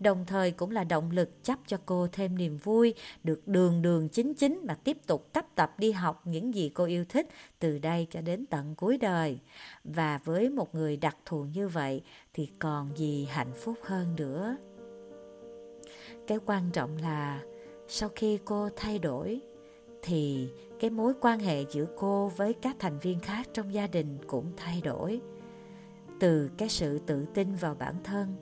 đồng 0.05 0.25
thời 0.27 0.51
cũng 0.51 0.71
là 0.71 0.85
động 0.85 1.11
lực 1.11 1.45
chấp 1.45 1.59
cho 1.67 1.79
cô 1.87 2.09
thêm 2.13 2.39
niềm 2.39 2.57
vui, 2.57 2.95
được 3.25 3.49
đường 3.49 3.83
đường 3.83 4.09
chính 4.09 4.35
chính 4.35 4.61
mà 4.67 4.75
tiếp 4.75 4.99
tục 5.07 5.33
cấp 5.33 5.47
tập 5.55 5.79
đi 5.79 5.93
học 5.93 6.23
những 6.25 6.55
gì 6.55 6.71
cô 6.75 6.85
yêu 6.85 7.05
thích 7.09 7.27
từ 7.59 7.79
đây 7.79 8.07
cho 8.11 8.21
đến 8.21 8.47
tận 8.47 8.75
cuối 8.75 8.99
đời. 8.99 9.39
Và 9.85 10.21
với 10.25 10.51
một 10.51 10.75
người 10.75 10.97
đặc 10.97 11.17
thù 11.25 11.45
như 11.45 11.69
vậy 11.69 12.03
thì 12.35 12.49
còn 12.59 12.91
gì 12.97 13.29
hạnh 13.31 13.53
phúc 13.55 13.79
hơn 13.83 14.17
nữa. 14.17 14.57
cái 16.27 16.39
quan 16.47 16.71
trọng 16.73 16.97
là 16.97 17.43
sau 17.89 18.09
khi 18.17 18.39
cô 18.45 18.69
thay 18.77 18.99
đổi 18.99 19.41
thì 20.03 20.49
cái 20.81 20.91
mối 20.91 21.13
quan 21.21 21.39
hệ 21.39 21.65
giữa 21.71 21.87
cô 21.97 22.29
với 22.37 22.53
các 22.53 22.77
thành 22.79 22.99
viên 22.99 23.21
khác 23.21 23.49
trong 23.53 23.75
gia 23.75 23.87
đình 23.87 24.19
cũng 24.27 24.53
thay 24.57 24.81
đổi 24.81 25.21
từ 26.21 26.51
cái 26.59 26.69
sự 26.69 26.99
tự 26.99 27.27
tin 27.35 27.55
vào 27.55 27.75
bản 27.75 27.95
thân 28.05 28.37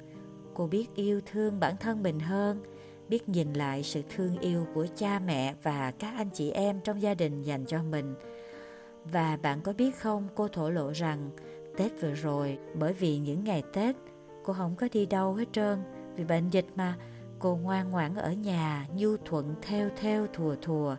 cô 0.54 0.66
biết 0.66 0.86
yêu 0.94 1.20
thương 1.26 1.60
bản 1.60 1.76
thân 1.76 2.02
mình 2.02 2.20
hơn, 2.20 2.62
biết 3.08 3.28
nhìn 3.28 3.52
lại 3.52 3.82
sự 3.82 4.02
thương 4.14 4.38
yêu 4.38 4.66
của 4.74 4.86
cha 4.96 5.18
mẹ 5.18 5.54
và 5.62 5.90
các 5.90 6.14
anh 6.16 6.30
chị 6.30 6.50
em 6.50 6.80
trong 6.80 7.02
gia 7.02 7.14
đình 7.14 7.42
dành 7.42 7.64
cho 7.66 7.82
mình. 7.82 8.14
Và 9.04 9.38
bạn 9.42 9.60
có 9.60 9.72
biết 9.72 9.96
không, 9.96 10.28
cô 10.34 10.48
thổ 10.48 10.70
lộ 10.70 10.90
rằng 10.90 11.30
tết 11.76 11.92
vừa 12.00 12.14
rồi, 12.14 12.58
bởi 12.74 12.92
vì 12.92 13.18
những 13.18 13.44
ngày 13.44 13.62
tết, 13.72 13.96
cô 14.44 14.52
không 14.52 14.76
có 14.76 14.88
đi 14.92 15.06
đâu 15.06 15.34
hết 15.34 15.48
trơn. 15.52 15.78
Vì 16.16 16.24
bệnh 16.24 16.50
dịch 16.50 16.66
mà, 16.74 16.96
cô 17.38 17.56
ngoan 17.56 17.90
ngoãn 17.90 18.14
ở 18.14 18.32
nhà, 18.32 18.86
nhu 18.96 19.16
thuận 19.16 19.54
theo 19.62 19.90
theo, 19.96 20.26
thùa 20.32 20.54
thùa 20.62 20.96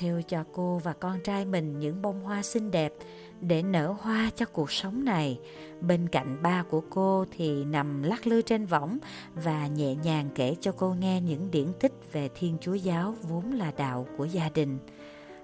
theo 0.00 0.22
cho 0.22 0.44
cô 0.52 0.78
và 0.78 0.92
con 0.92 1.20
trai 1.24 1.44
mình 1.44 1.78
những 1.78 2.02
bông 2.02 2.20
hoa 2.20 2.42
xinh 2.42 2.70
đẹp 2.70 2.92
để 3.40 3.62
nở 3.62 3.94
hoa 4.00 4.30
cho 4.36 4.46
cuộc 4.46 4.70
sống 4.70 5.04
này. 5.04 5.40
Bên 5.80 6.08
cạnh 6.08 6.42
ba 6.42 6.62
của 6.70 6.82
cô 6.90 7.24
thì 7.30 7.64
nằm 7.64 8.02
lắc 8.02 8.26
lư 8.26 8.42
trên 8.42 8.66
võng 8.66 8.98
và 9.34 9.66
nhẹ 9.66 9.94
nhàng 9.94 10.28
kể 10.34 10.56
cho 10.60 10.72
cô 10.72 10.94
nghe 10.94 11.20
những 11.20 11.50
điển 11.50 11.66
tích 11.80 11.92
về 12.12 12.28
Thiên 12.34 12.56
Chúa 12.60 12.74
Giáo 12.74 13.14
vốn 13.22 13.52
là 13.52 13.72
đạo 13.76 14.06
của 14.16 14.24
gia 14.24 14.48
đình. 14.54 14.78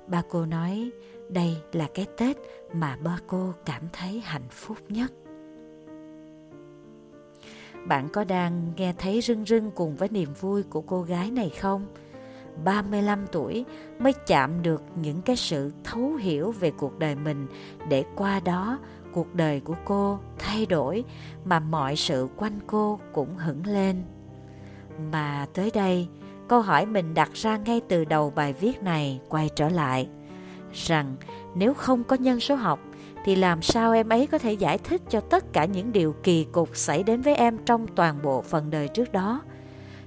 Ba 0.07 0.23
cô 0.31 0.47
nói, 0.47 0.91
đây 1.29 1.57
là 1.73 1.89
cái 1.95 2.07
Tết 2.17 2.37
mà 2.73 2.97
ba 2.97 3.19
cô 3.27 3.53
cảm 3.65 3.83
thấy 3.93 4.21
hạnh 4.25 4.49
phúc 4.51 4.79
nhất. 4.89 5.13
Bạn 7.87 8.09
có 8.13 8.25
đang 8.25 8.73
nghe 8.77 8.95
thấy 8.99 9.21
rưng 9.21 9.45
rưng 9.45 9.71
cùng 9.71 9.97
với 9.97 10.09
niềm 10.09 10.29
vui 10.41 10.63
của 10.63 10.81
cô 10.81 11.03
gái 11.03 11.31
này 11.31 11.51
không? 11.51 11.87
35 12.65 13.27
tuổi 13.33 13.65
mới 13.99 14.13
chạm 14.27 14.63
được 14.63 14.83
những 15.03 15.23
cái 15.23 15.37
sự 15.37 15.73
thấu 15.85 16.15
hiểu 16.15 16.53
về 16.53 16.71
cuộc 16.71 16.99
đời 16.99 17.15
mình 17.15 17.47
để 17.89 18.05
qua 18.17 18.41
đó 18.41 18.79
cuộc 19.13 19.35
đời 19.35 19.61
của 19.61 19.77
cô 19.85 20.19
thay 20.39 20.67
đổi 20.67 21.05
mà 21.45 21.61
mọi 21.61 21.97
sự 21.97 22.29
quanh 22.37 22.59
cô 22.67 23.01
cũng 23.13 23.37
hững 23.37 23.67
lên. 23.67 24.03
Mà 25.13 25.47
tới 25.55 25.71
đây, 25.75 26.09
câu 26.49 26.61
hỏi 26.61 26.87
mình 26.87 27.15
đặt 27.15 27.31
ra 27.35 27.57
ngay 27.57 27.81
từ 27.89 28.05
đầu 28.05 28.31
bài 28.31 28.53
viết 28.53 28.83
này 28.83 29.21
quay 29.29 29.51
trở 29.57 29.69
lại 29.69 30.09
rằng 30.73 31.17
nếu 31.55 31.75
không 31.75 32.05
có 32.05 32.17
nhân 32.17 32.41
số 32.41 32.55
học 32.55 32.81
thì 33.25 33.37
làm 33.37 33.63
sao 33.63 33.93
em 33.93 34.09
ấy 34.09 34.27
có 34.27 34.39
thể 34.39 34.53
giải 34.53 34.79
thích 34.79 35.03
cho 35.09 35.21
tất 35.21 35.53
cả 35.53 35.65
những 35.65 35.93
điều 35.93 36.13
kỳ 36.23 36.45
cục 36.45 36.77
xảy 36.77 37.03
đến 37.03 37.21
với 37.21 37.35
em 37.35 37.59
trong 37.67 37.87
toàn 37.87 38.23
bộ 38.23 38.43
phần 38.43 38.71
đời 38.71 38.89
trước 38.89 39.13
đó? 39.13 39.43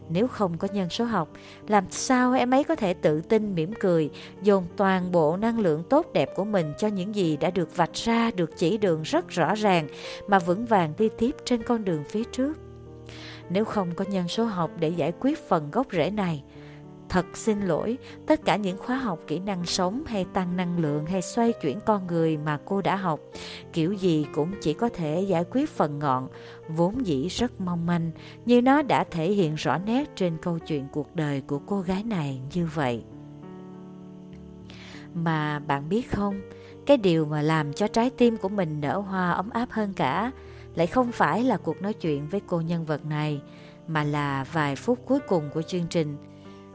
Nếu 0.10 0.28
không 0.28 0.58
có 0.58 0.68
nhân 0.74 0.90
số 0.90 1.06
học, 1.06 1.30
làm 1.68 1.84
sao 1.90 2.34
em 2.34 2.54
ấy 2.54 2.64
có 2.64 2.76
thể 2.76 2.94
tự 2.94 3.22
tin 3.22 3.56
mỉm 3.56 3.74
cười, 3.80 4.10
dồn 4.42 4.64
toàn 4.76 5.12
bộ 5.12 5.38
năng 5.38 5.60
lượng 5.60 5.84
tốt 5.90 6.06
đẹp 6.14 6.30
của 6.36 6.46
mình 6.46 6.74
cho 6.78 6.88
những 6.88 7.16
gì 7.16 7.38
đã 7.38 7.52
được 7.52 7.76
vạch 7.76 7.94
ra, 7.94 8.32
được 8.32 8.58
chỉ 8.58 8.78
đường 8.78 9.02
rất 9.04 9.30
rõ 9.30 9.56
ràng 9.56 9.88
mà 10.28 10.40
vững 10.40 10.66
vàng 10.66 10.94
đi 10.98 11.10
tiếp 11.18 11.36
trên 11.46 11.64
con 11.64 11.86
đường 11.86 12.04
phía 12.10 12.24
trước? 12.24 12.58
Nếu 13.50 13.66
không 13.66 13.96
có 13.96 14.06
nhân 14.10 14.28
số 14.28 14.44
học 14.44 14.72
để 14.80 14.90
giải 14.90 15.14
quyết 15.20 15.50
phần 15.50 15.72
gốc 15.72 15.88
rễ 15.92 16.10
này, 16.10 16.44
Thật 17.10 17.26
xin 17.34 17.62
lỗi, 17.62 17.98
tất 18.26 18.46
cả 18.46 18.56
những 18.56 18.78
khóa 18.78 18.98
học 18.98 19.20
kỹ 19.28 19.40
năng 19.40 19.66
sống 19.66 20.04
hay 20.06 20.26
tăng 20.34 20.58
năng 20.58 20.80
lượng 20.80 21.06
hay 21.06 21.22
xoay 21.22 21.54
chuyển 21.54 21.80
con 21.86 22.08
người 22.08 22.38
mà 22.38 22.60
cô 22.66 22.82
đã 22.82 22.96
học, 22.96 23.20
kiểu 23.74 23.94
gì 23.94 24.26
cũng 24.34 24.52
chỉ 24.62 24.74
có 24.74 24.90
thể 24.90 25.22
giải 25.22 25.44
quyết 25.52 25.70
phần 25.70 26.00
ngọn, 26.00 26.28
vốn 26.68 27.06
dĩ 27.06 27.28
rất 27.28 27.62
mong 27.62 27.86
manh, 27.86 28.12
như 28.46 28.62
nó 28.62 28.82
đã 28.82 29.04
thể 29.04 29.32
hiện 29.32 29.56
rõ 29.56 29.78
nét 29.78 30.16
trên 30.16 30.38
câu 30.42 30.60
chuyện 30.60 30.88
cuộc 30.92 31.16
đời 31.16 31.42
của 31.42 31.60
cô 31.60 31.82
gái 31.82 32.04
này 32.04 32.42
như 32.54 32.70
vậy. 32.74 33.04
Mà 35.14 35.60
bạn 35.60 35.90
biết 35.90 36.12
không, 36.12 36.42
cái 36.86 36.98
điều 36.98 37.26
mà 37.26 37.42
làm 37.42 37.74
cho 37.74 37.88
trái 37.88 38.10
tim 38.10 38.38
của 38.38 38.50
mình 38.50 38.82
nở 38.82 39.00
hoa 39.00 39.32
ấm 39.32 39.50
áp 39.50 39.72
hơn 39.72 39.94
cả 39.94 40.32
lại 40.76 40.88
không 40.88 41.12
phải 41.12 41.44
là 41.44 41.58
cuộc 41.58 41.82
nói 41.82 41.94
chuyện 41.94 42.28
với 42.28 42.42
cô 42.48 42.62
nhân 42.62 42.86
vật 42.86 43.06
này, 43.06 43.42
mà 43.88 44.04
là 44.04 44.46
vài 44.54 44.76
phút 44.76 45.00
cuối 45.06 45.20
cùng 45.28 45.50
của 45.54 45.62
chương 45.62 45.88
trình– 45.90 46.18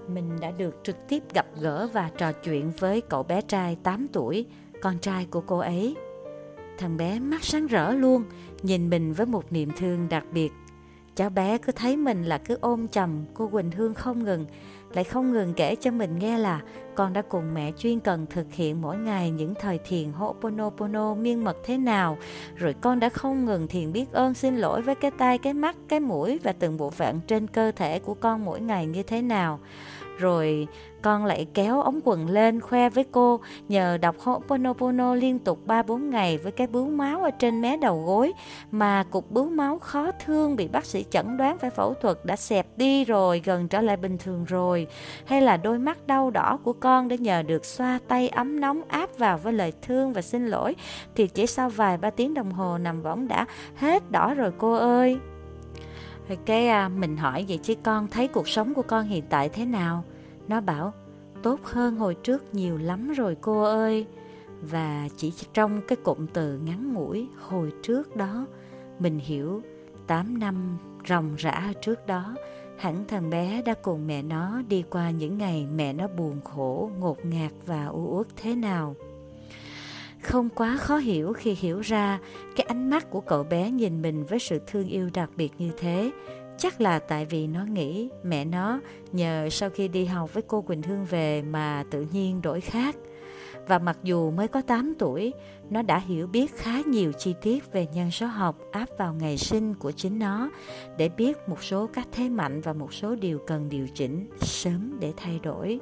mình 0.08 0.40
đã 0.40 0.50
được 0.50 0.80
trực 0.82 0.96
tiếp 1.08 1.22
gặp 1.34 1.46
gỡ 1.60 1.88
và 1.92 2.10
trò 2.18 2.32
chuyện 2.32 2.72
với 2.78 3.00
cậu 3.00 3.22
bé 3.22 3.40
trai 3.40 3.76
8 3.82 4.06
tuổi, 4.12 4.46
con 4.82 4.98
trai 4.98 5.26
của 5.30 5.40
cô 5.40 5.58
ấy. 5.58 5.96
Thằng 6.78 6.96
bé 6.96 7.18
mắt 7.18 7.44
sáng 7.44 7.66
rỡ 7.66 7.92
luôn, 7.92 8.24
nhìn 8.62 8.90
mình 8.90 9.12
với 9.12 9.26
một 9.26 9.52
niềm 9.52 9.70
thương 9.78 10.08
đặc 10.08 10.24
biệt. 10.32 10.52
Cháu 11.14 11.30
bé 11.30 11.58
cứ 11.58 11.72
thấy 11.72 11.96
mình 11.96 12.22
là 12.22 12.38
cứ 12.38 12.58
ôm 12.60 12.88
chầm 12.88 13.24
cô 13.34 13.48
Quỳnh 13.48 13.70
Hương 13.70 13.94
không 13.94 14.24
ngừng, 14.24 14.46
lại 14.94 15.04
không 15.04 15.32
ngừng 15.32 15.54
kể 15.54 15.76
cho 15.80 15.90
mình 15.90 16.18
nghe 16.18 16.38
là 16.38 16.60
con 16.94 17.12
đã 17.12 17.22
cùng 17.22 17.54
mẹ 17.54 17.72
chuyên 17.78 18.00
cần 18.00 18.26
thực 18.26 18.52
hiện 18.52 18.82
mỗi 18.82 18.96
ngày 18.96 19.30
những 19.30 19.54
thời 19.60 19.78
thiền 19.78 20.12
Ho'oponopono 20.12 21.16
miên 21.16 21.44
mật 21.44 21.56
thế 21.64 21.78
nào, 21.78 22.18
rồi 22.56 22.74
con 22.80 23.00
đã 23.00 23.08
không 23.08 23.44
ngừng 23.44 23.68
thiền 23.68 23.92
biết 23.92 24.12
ơn 24.12 24.34
xin 24.34 24.56
lỗi 24.56 24.82
với 24.82 24.94
cái 24.94 25.10
tay, 25.10 25.38
cái 25.38 25.54
mắt, 25.54 25.76
cái 25.88 26.00
mũi 26.00 26.38
và 26.42 26.52
từng 26.52 26.76
bộ 26.76 26.90
phận 26.90 27.20
trên 27.26 27.46
cơ 27.46 27.72
thể 27.76 27.98
của 27.98 28.14
con 28.14 28.44
mỗi 28.44 28.60
ngày 28.60 28.86
như 28.86 29.02
thế 29.02 29.22
nào 29.22 29.60
rồi 30.18 30.66
con 31.02 31.24
lại 31.24 31.46
kéo 31.54 31.80
ống 31.80 32.00
quần 32.04 32.28
lên 32.28 32.60
khoe 32.60 32.90
với 32.90 33.04
cô, 33.12 33.40
nhờ 33.68 33.98
đọc 33.98 34.16
Ho'oponopono 34.24 35.14
liên 35.14 35.38
tục 35.38 35.58
3-4 35.66 36.10
ngày 36.10 36.38
với 36.38 36.52
cái 36.52 36.66
bướu 36.66 36.86
máu 36.86 37.22
ở 37.22 37.30
trên 37.30 37.60
mé 37.60 37.76
đầu 37.76 38.02
gối, 38.06 38.32
mà 38.70 39.04
cục 39.10 39.30
bướu 39.30 39.50
máu 39.50 39.78
khó 39.78 40.10
thương 40.24 40.56
bị 40.56 40.68
bác 40.68 40.84
sĩ 40.84 41.04
chẩn 41.10 41.36
đoán 41.36 41.58
phải 41.58 41.70
phẫu 41.70 41.94
thuật 41.94 42.24
đã 42.24 42.36
xẹp 42.36 42.66
đi 42.76 43.04
rồi, 43.04 43.42
gần 43.44 43.68
trở 43.68 43.80
lại 43.80 43.96
bình 43.96 44.18
thường 44.18 44.44
rồi. 44.44 44.86
Hay 45.26 45.40
là 45.40 45.56
đôi 45.56 45.78
mắt 45.78 46.06
đau 46.06 46.30
đỏ 46.30 46.58
của 46.64 46.72
con 46.72 47.08
đã 47.08 47.16
nhờ 47.16 47.42
được 47.42 47.64
xoa 47.64 47.98
tay 48.08 48.28
ấm 48.28 48.60
nóng 48.60 48.82
áp 48.88 49.18
vào 49.18 49.38
với 49.38 49.52
lời 49.52 49.72
thương 49.82 50.12
và 50.12 50.22
xin 50.22 50.46
lỗi, 50.46 50.74
thì 51.14 51.26
chỉ 51.26 51.46
sau 51.46 51.68
vài 51.68 51.96
ba 51.96 52.10
tiếng 52.10 52.34
đồng 52.34 52.52
hồ 52.52 52.78
nằm 52.78 53.02
võng 53.02 53.28
đã 53.28 53.46
hết 53.76 54.10
đỏ 54.10 54.34
rồi, 54.34 54.52
cô 54.58 54.72
ơi 54.72 55.18
rồi 56.28 56.38
cái 56.46 56.68
à, 56.68 56.88
mình 56.88 57.16
hỏi 57.16 57.44
vậy 57.48 57.58
chứ 57.62 57.74
con 57.82 58.08
thấy 58.08 58.28
cuộc 58.28 58.48
sống 58.48 58.74
của 58.74 58.82
con 58.82 59.04
hiện 59.04 59.24
tại 59.30 59.48
thế 59.48 59.64
nào? 59.64 60.04
Nó 60.48 60.60
bảo 60.60 60.92
tốt 61.42 61.60
hơn 61.62 61.96
hồi 61.96 62.14
trước 62.14 62.54
nhiều 62.54 62.78
lắm 62.78 63.12
rồi 63.12 63.36
cô 63.40 63.62
ơi. 63.62 64.06
Và 64.62 65.08
chỉ 65.16 65.32
trong 65.52 65.80
cái 65.88 65.96
cụm 65.96 66.26
từ 66.26 66.58
ngắn 66.58 66.92
ngủi 66.94 67.28
hồi 67.40 67.72
trước 67.82 68.16
đó, 68.16 68.46
mình 68.98 69.18
hiểu 69.18 69.62
8 70.06 70.38
năm 70.38 70.78
ròng 71.08 71.34
rã 71.36 71.72
trước 71.82 72.06
đó, 72.06 72.34
hẳn 72.78 73.04
thằng 73.08 73.30
bé 73.30 73.62
đã 73.62 73.74
cùng 73.82 74.06
mẹ 74.06 74.22
nó 74.22 74.62
đi 74.68 74.84
qua 74.90 75.10
những 75.10 75.38
ngày 75.38 75.66
mẹ 75.74 75.92
nó 75.92 76.08
buồn 76.08 76.40
khổ, 76.44 76.90
ngột 76.98 77.24
ngạt 77.24 77.52
và 77.66 77.86
u 77.86 78.16
uất 78.16 78.26
thế 78.36 78.54
nào. 78.54 78.96
Không 80.24 80.48
quá 80.48 80.76
khó 80.76 80.96
hiểu 80.96 81.32
khi 81.32 81.56
hiểu 81.60 81.80
ra 81.80 82.18
cái 82.56 82.66
ánh 82.68 82.90
mắt 82.90 83.10
của 83.10 83.20
cậu 83.20 83.44
bé 83.44 83.70
nhìn 83.70 84.02
mình 84.02 84.24
với 84.24 84.38
sự 84.38 84.60
thương 84.66 84.88
yêu 84.88 85.10
đặc 85.14 85.30
biệt 85.36 85.52
như 85.58 85.70
thế. 85.78 86.10
Chắc 86.58 86.80
là 86.80 86.98
tại 86.98 87.24
vì 87.24 87.46
nó 87.46 87.64
nghĩ 87.64 88.08
mẹ 88.22 88.44
nó 88.44 88.80
nhờ 89.12 89.48
sau 89.50 89.70
khi 89.70 89.88
đi 89.88 90.04
học 90.04 90.34
với 90.34 90.42
cô 90.46 90.62
Quỳnh 90.62 90.82
Hương 90.82 91.04
về 91.04 91.42
mà 91.42 91.84
tự 91.90 92.06
nhiên 92.12 92.42
đổi 92.42 92.60
khác. 92.60 92.96
Và 93.66 93.78
mặc 93.78 93.98
dù 94.02 94.30
mới 94.30 94.48
có 94.48 94.62
8 94.62 94.94
tuổi, 94.98 95.32
nó 95.70 95.82
đã 95.82 95.98
hiểu 95.98 96.26
biết 96.26 96.56
khá 96.56 96.80
nhiều 96.86 97.12
chi 97.12 97.34
tiết 97.40 97.72
về 97.72 97.86
nhân 97.94 98.10
số 98.10 98.26
học 98.26 98.56
áp 98.72 98.88
vào 98.98 99.14
ngày 99.14 99.38
sinh 99.38 99.74
của 99.74 99.90
chính 99.90 100.18
nó 100.18 100.50
để 100.98 101.08
biết 101.08 101.48
một 101.48 101.62
số 101.62 101.88
các 101.92 102.08
thế 102.12 102.28
mạnh 102.28 102.60
và 102.60 102.72
một 102.72 102.94
số 102.94 103.14
điều 103.14 103.38
cần 103.46 103.68
điều 103.68 103.86
chỉnh 103.94 104.26
sớm 104.40 104.96
để 105.00 105.12
thay 105.16 105.40
đổi. 105.42 105.80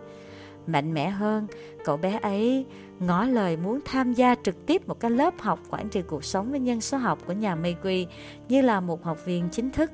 Mạnh 0.67 0.95
mẽ 0.95 1.11
hơn, 1.11 1.47
cậu 1.85 1.97
bé 1.97 2.19
ấy 2.23 2.67
ngỏ 3.01 3.25
lời 3.25 3.57
muốn 3.57 3.81
tham 3.85 4.13
gia 4.13 4.35
trực 4.35 4.67
tiếp 4.67 4.89
một 4.89 5.01
cái 5.01 5.11
lớp 5.11 5.35
học 5.39 5.59
quản 5.71 5.89
trị 5.89 6.03
cuộc 6.03 6.25
sống 6.25 6.51
với 6.51 6.61
nhân 6.61 6.81
số 6.81 6.99
học 6.99 7.19
của 7.27 7.33
nhà 7.33 7.55
Mây 7.55 7.77
Quy 7.83 8.07
như 8.49 8.63
là 8.63 8.81
một 8.81 9.05
học 9.05 9.19
viên 9.25 9.49
chính 9.53 9.71
thức, 9.71 9.91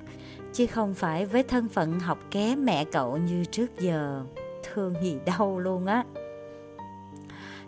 chứ 0.53 0.67
không 0.67 0.95
phải 0.95 1.27
với 1.27 1.43
thân 1.43 1.69
phận 1.69 2.01
học 2.01 2.19
ké 2.31 2.57
mẹ 2.57 2.85
cậu 2.85 3.17
như 3.17 3.45
trước 3.45 3.81
giờ. 3.81 4.25
Thương 4.63 4.95
gì 5.03 5.19
đâu 5.27 5.59
luôn 5.59 5.87
á. 5.87 6.05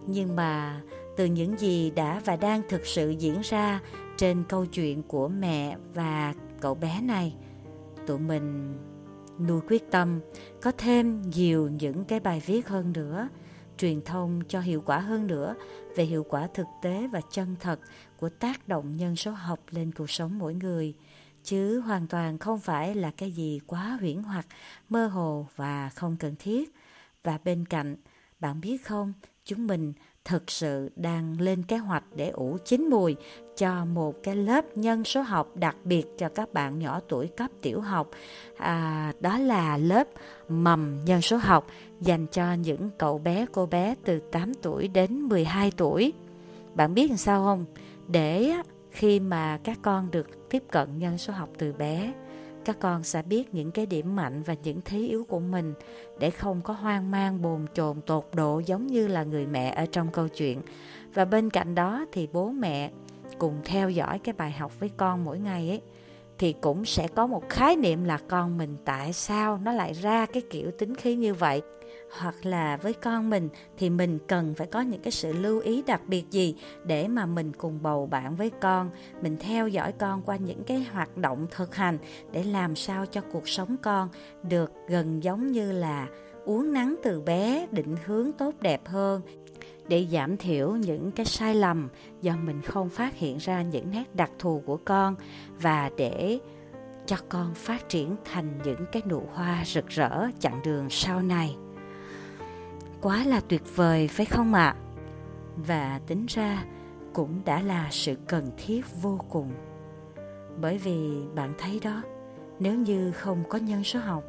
Nhưng 0.07 0.37
mà 0.37 0.81
từ 1.17 1.25
những 1.25 1.59
gì 1.59 1.91
đã 1.91 2.21
và 2.25 2.37
đang 2.37 2.63
thực 2.69 2.87
sự 2.87 3.11
diễn 3.11 3.41
ra 3.43 3.81
trên 4.17 4.45
câu 4.49 4.67
chuyện 4.67 5.03
của 5.03 5.29
mẹ 5.29 5.77
và 5.95 6.35
cậu 6.61 6.75
bé 6.75 7.01
này, 7.03 7.35
tụi 8.07 8.19
mình 8.19 8.75
nuôi 9.47 9.61
quyết 9.69 9.91
tâm, 9.91 10.21
có 10.63 10.73
thêm 10.79 11.23
nhiều 11.31 11.69
những 11.69 12.05
cái 12.05 12.21
bài 12.21 12.43
viết 12.47 12.69
hơn 12.69 12.93
nữa, 12.93 13.29
truyền 13.79 14.01
thông 14.03 14.41
cho 14.49 14.61
hiệu 14.61 14.83
quả 14.87 14.99
hơn 14.99 15.27
nữa 15.27 15.55
về 15.97 16.05
hiệu 16.05 16.27
quả 16.29 16.49
thực 16.55 16.67
tế 16.83 17.07
và 17.07 17.21
chân 17.33 17.57
thật 17.61 17.81
của 18.17 18.29
tác 18.29 18.69
động 18.69 18.97
nhân 18.97 19.17
số 19.17 19.31
học 19.31 19.61
lên 19.71 19.93
cuộc 19.93 20.11
sống 20.11 20.39
mỗi 20.39 20.55
người. 20.55 20.95
Chứ 21.45 21.81
hoàn 21.81 22.07
toàn 22.07 22.39
không 22.39 22.59
phải 22.59 22.95
là 22.95 23.11
cái 23.11 23.31
gì 23.31 23.61
quá 23.67 23.97
huyễn 24.01 24.23
hoặc, 24.23 24.47
mơ 24.89 25.07
hồ 25.07 25.47
và 25.57 25.89
không 25.89 26.17
cần 26.17 26.35
thiết. 26.39 26.75
Và 27.23 27.39
bên 27.45 27.67
cạnh, 27.67 27.97
bạn 28.41 28.61
biết 28.61 28.85
không, 28.87 29.13
chúng 29.45 29.67
mình 29.67 29.93
thực 30.25 30.51
sự 30.51 30.91
đang 30.97 31.41
lên 31.41 31.63
kế 31.63 31.77
hoạch 31.77 32.05
để 32.15 32.29
ủ 32.29 32.57
chín 32.65 32.89
mùi 32.91 33.17
cho 33.57 33.85
một 33.85 34.15
cái 34.23 34.37
lớp 34.37 34.77
nhân 34.77 35.05
số 35.05 35.23
học 35.23 35.57
đặc 35.57 35.77
biệt 35.85 36.05
cho 36.19 36.29
các 36.29 36.53
bạn 36.53 36.79
nhỏ 36.79 37.01
tuổi 37.09 37.27
cấp 37.27 37.51
tiểu 37.63 37.81
học. 37.81 38.11
À, 38.57 39.13
đó 39.21 39.39
là 39.39 39.77
lớp 39.77 40.09
mầm 40.49 41.05
nhân 41.05 41.23
số 41.23 41.37
học 41.37 41.67
dành 42.01 42.27
cho 42.27 42.53
những 42.53 42.91
cậu 42.99 43.19
bé 43.19 43.47
cô 43.53 43.67
bé 43.67 43.95
từ 44.05 44.19
8 44.19 44.55
tuổi 44.55 44.89
đến 44.89 45.23
12 45.23 45.73
tuổi. 45.77 46.13
Bạn 46.75 46.95
biết 46.95 47.09
làm 47.09 47.17
sao 47.17 47.45
không? 47.45 47.65
Để 48.09 48.55
khi 48.91 49.21
mà 49.21 49.59
các 49.65 49.79
con 49.83 50.11
được 50.11 50.51
tiếp 50.51 50.63
cận 50.71 50.99
nhân 50.99 51.19
số 51.19 51.33
học 51.33 51.49
từ 51.59 51.73
bé, 51.73 52.13
các 52.65 52.77
con 52.81 53.03
sẽ 53.05 53.23
biết 53.23 53.55
những 53.55 53.71
cái 53.71 53.87
điểm 53.87 54.17
mạnh 54.17 54.43
và 54.43 54.55
những 54.63 54.81
thế 54.85 54.99
yếu 54.99 55.25
của 55.25 55.41
mình 55.41 55.75
để 56.19 56.31
không 56.31 56.61
có 56.65 56.75
hoang 56.75 57.11
mang, 57.11 57.43
bồn 57.43 57.67
chồn, 57.75 58.01
tột 58.01 58.29
độ 58.35 58.63
giống 58.67 58.87
như 58.87 59.09
là 59.09 59.25
người 59.25 59.47
mẹ 59.47 59.71
ở 59.71 59.87
trong 59.87 60.11
câu 60.13 60.29
chuyện. 60.29 60.63
Và 61.15 61.25
bên 61.25 61.51
cạnh 61.51 61.75
đó 61.75 62.07
thì 62.13 62.29
bố 62.33 62.51
mẹ 62.51 62.91
cùng 63.39 63.55
theo 63.65 63.91
dõi 63.91 64.19
cái 64.19 64.33
bài 64.33 64.53
học 64.53 64.81
với 64.81 64.91
con 64.97 65.25
mỗi 65.25 65.39
ngày 65.39 65.69
ấy, 65.69 65.81
thì 66.39 66.55
cũng 66.61 66.85
sẽ 66.85 67.09
có 67.09 67.27
một 67.27 67.49
khái 67.49 67.77
niệm 67.77 68.05
là 68.05 68.19
con 68.29 68.59
mình 68.59 68.77
tại 68.85 69.13
sao 69.13 69.59
nó 69.63 69.73
lại 69.73 69.93
ra 69.93 70.27
cái 70.27 70.43
kiểu 70.51 70.71
tính 70.79 70.95
khí 70.95 71.15
như 71.15 71.35
vậy 71.35 71.63
hoặc 72.19 72.47
là 72.47 72.77
với 72.77 72.93
con 72.93 73.31
mình, 73.31 73.49
thì 73.77 73.91
mình 73.91 74.19
cần 74.29 74.55
phải 74.55 74.67
có 74.67 74.81
những 74.81 75.01
cái 75.01 75.13
sự 75.13 75.33
lưu 75.33 75.61
ý 75.61 75.83
đặc 75.83 76.01
biệt 76.07 76.31
gì 76.31 76.57
để 76.85 77.09
mà 77.09 77.27
mình 77.27 77.53
cùng 77.59 77.79
bầu 77.83 78.07
bạn 78.07 78.37
với 78.37 78.51
con, 78.51 78.91
mình 79.23 79.37
theo 79.41 79.69
dõi 79.69 79.93
con 79.93 80.23
qua 80.23 80.37
những 80.37 80.65
cái 80.65 80.87
hoạt 80.93 81.17
động 81.17 81.47
thực 81.51 81.75
hành 81.75 81.99
để 82.33 82.45
làm 82.45 82.77
sao 82.77 83.07
cho 83.07 83.21
cuộc 83.33 83.49
sống 83.49 83.77
con 83.83 84.09
được 84.43 84.73
gần 84.89 85.23
giống 85.23 85.53
như 85.53 85.73
là 85.73 86.09
uống 86.45 86.73
nắng 86.73 86.97
từ 87.03 87.21
bé, 87.21 87.67
định 87.71 87.97
hướng 88.07 88.33
tốt 88.33 88.55
đẹp 88.61 88.81
hơn. 88.87 89.23
Để 89.89 90.07
giảm 90.13 90.37
thiểu 90.37 90.71
những 90.71 91.11
cái 91.11 91.27
sai 91.27 91.55
lầm 91.55 91.89
do 92.23 92.37
mình 92.37 92.63
không 92.63 92.89
phát 92.89 93.15
hiện 93.15 93.39
ra 93.39 93.63
những 93.63 93.91
nét 93.91 94.15
đặc 94.15 94.31
thù 94.39 94.63
của 94.67 94.79
con 94.85 95.15
và 95.61 95.91
để 95.97 96.39
cho 97.07 97.17
con 97.29 97.55
phát 97.55 97.89
triển 97.89 98.17
thành 98.25 98.59
những 98.65 98.87
cái 98.93 99.03
nụ 99.07 99.23
hoa 99.33 99.63
rực 99.67 99.89
rỡ 99.89 100.27
chặng 100.39 100.61
đường 100.65 100.87
sau 100.91 101.23
này 101.23 101.57
quá 103.03 103.25
là 103.25 103.41
tuyệt 103.49 103.63
vời, 103.77 104.09
phải 104.09 104.27
không 104.27 104.55
ạ 104.55 104.67
à? 104.67 104.77
và 105.57 106.01
tính 106.07 106.27
ra 106.27 106.65
cũng 107.13 107.41
đã 107.45 107.63
là 107.63 107.89
sự 107.91 108.15
cần 108.29 108.51
thiết 108.57 108.81
vô 109.03 109.21
cùng 109.29 109.53
bởi 110.61 110.79
vì 110.79 111.11
bạn 111.35 111.55
thấy 111.59 111.81
đó, 111.85 112.03
nếu 112.59 112.75
như 112.75 113.13
không 113.13 113.45
có 113.49 113.59
nhân 113.59 113.85
số 113.85 114.01
học, 114.01 114.25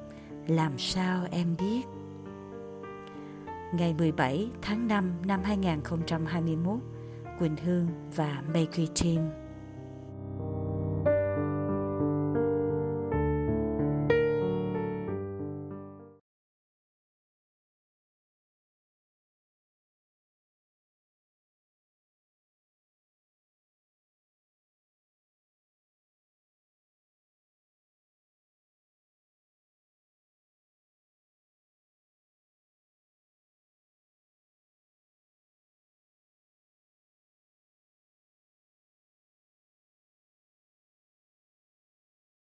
làm 0.48 0.78
sao 0.78 1.26
em 1.32 1.56
biết 1.60 1.82
ngày 3.74 3.96
17 3.98 4.50
tháng 4.62 4.88
5 4.88 5.14
năm 5.26 5.44
2021 5.44 6.80
Quỳnh 7.40 7.56
Hương 7.66 7.88
và 8.16 8.44
Make 8.54 8.86
Team 9.04 9.41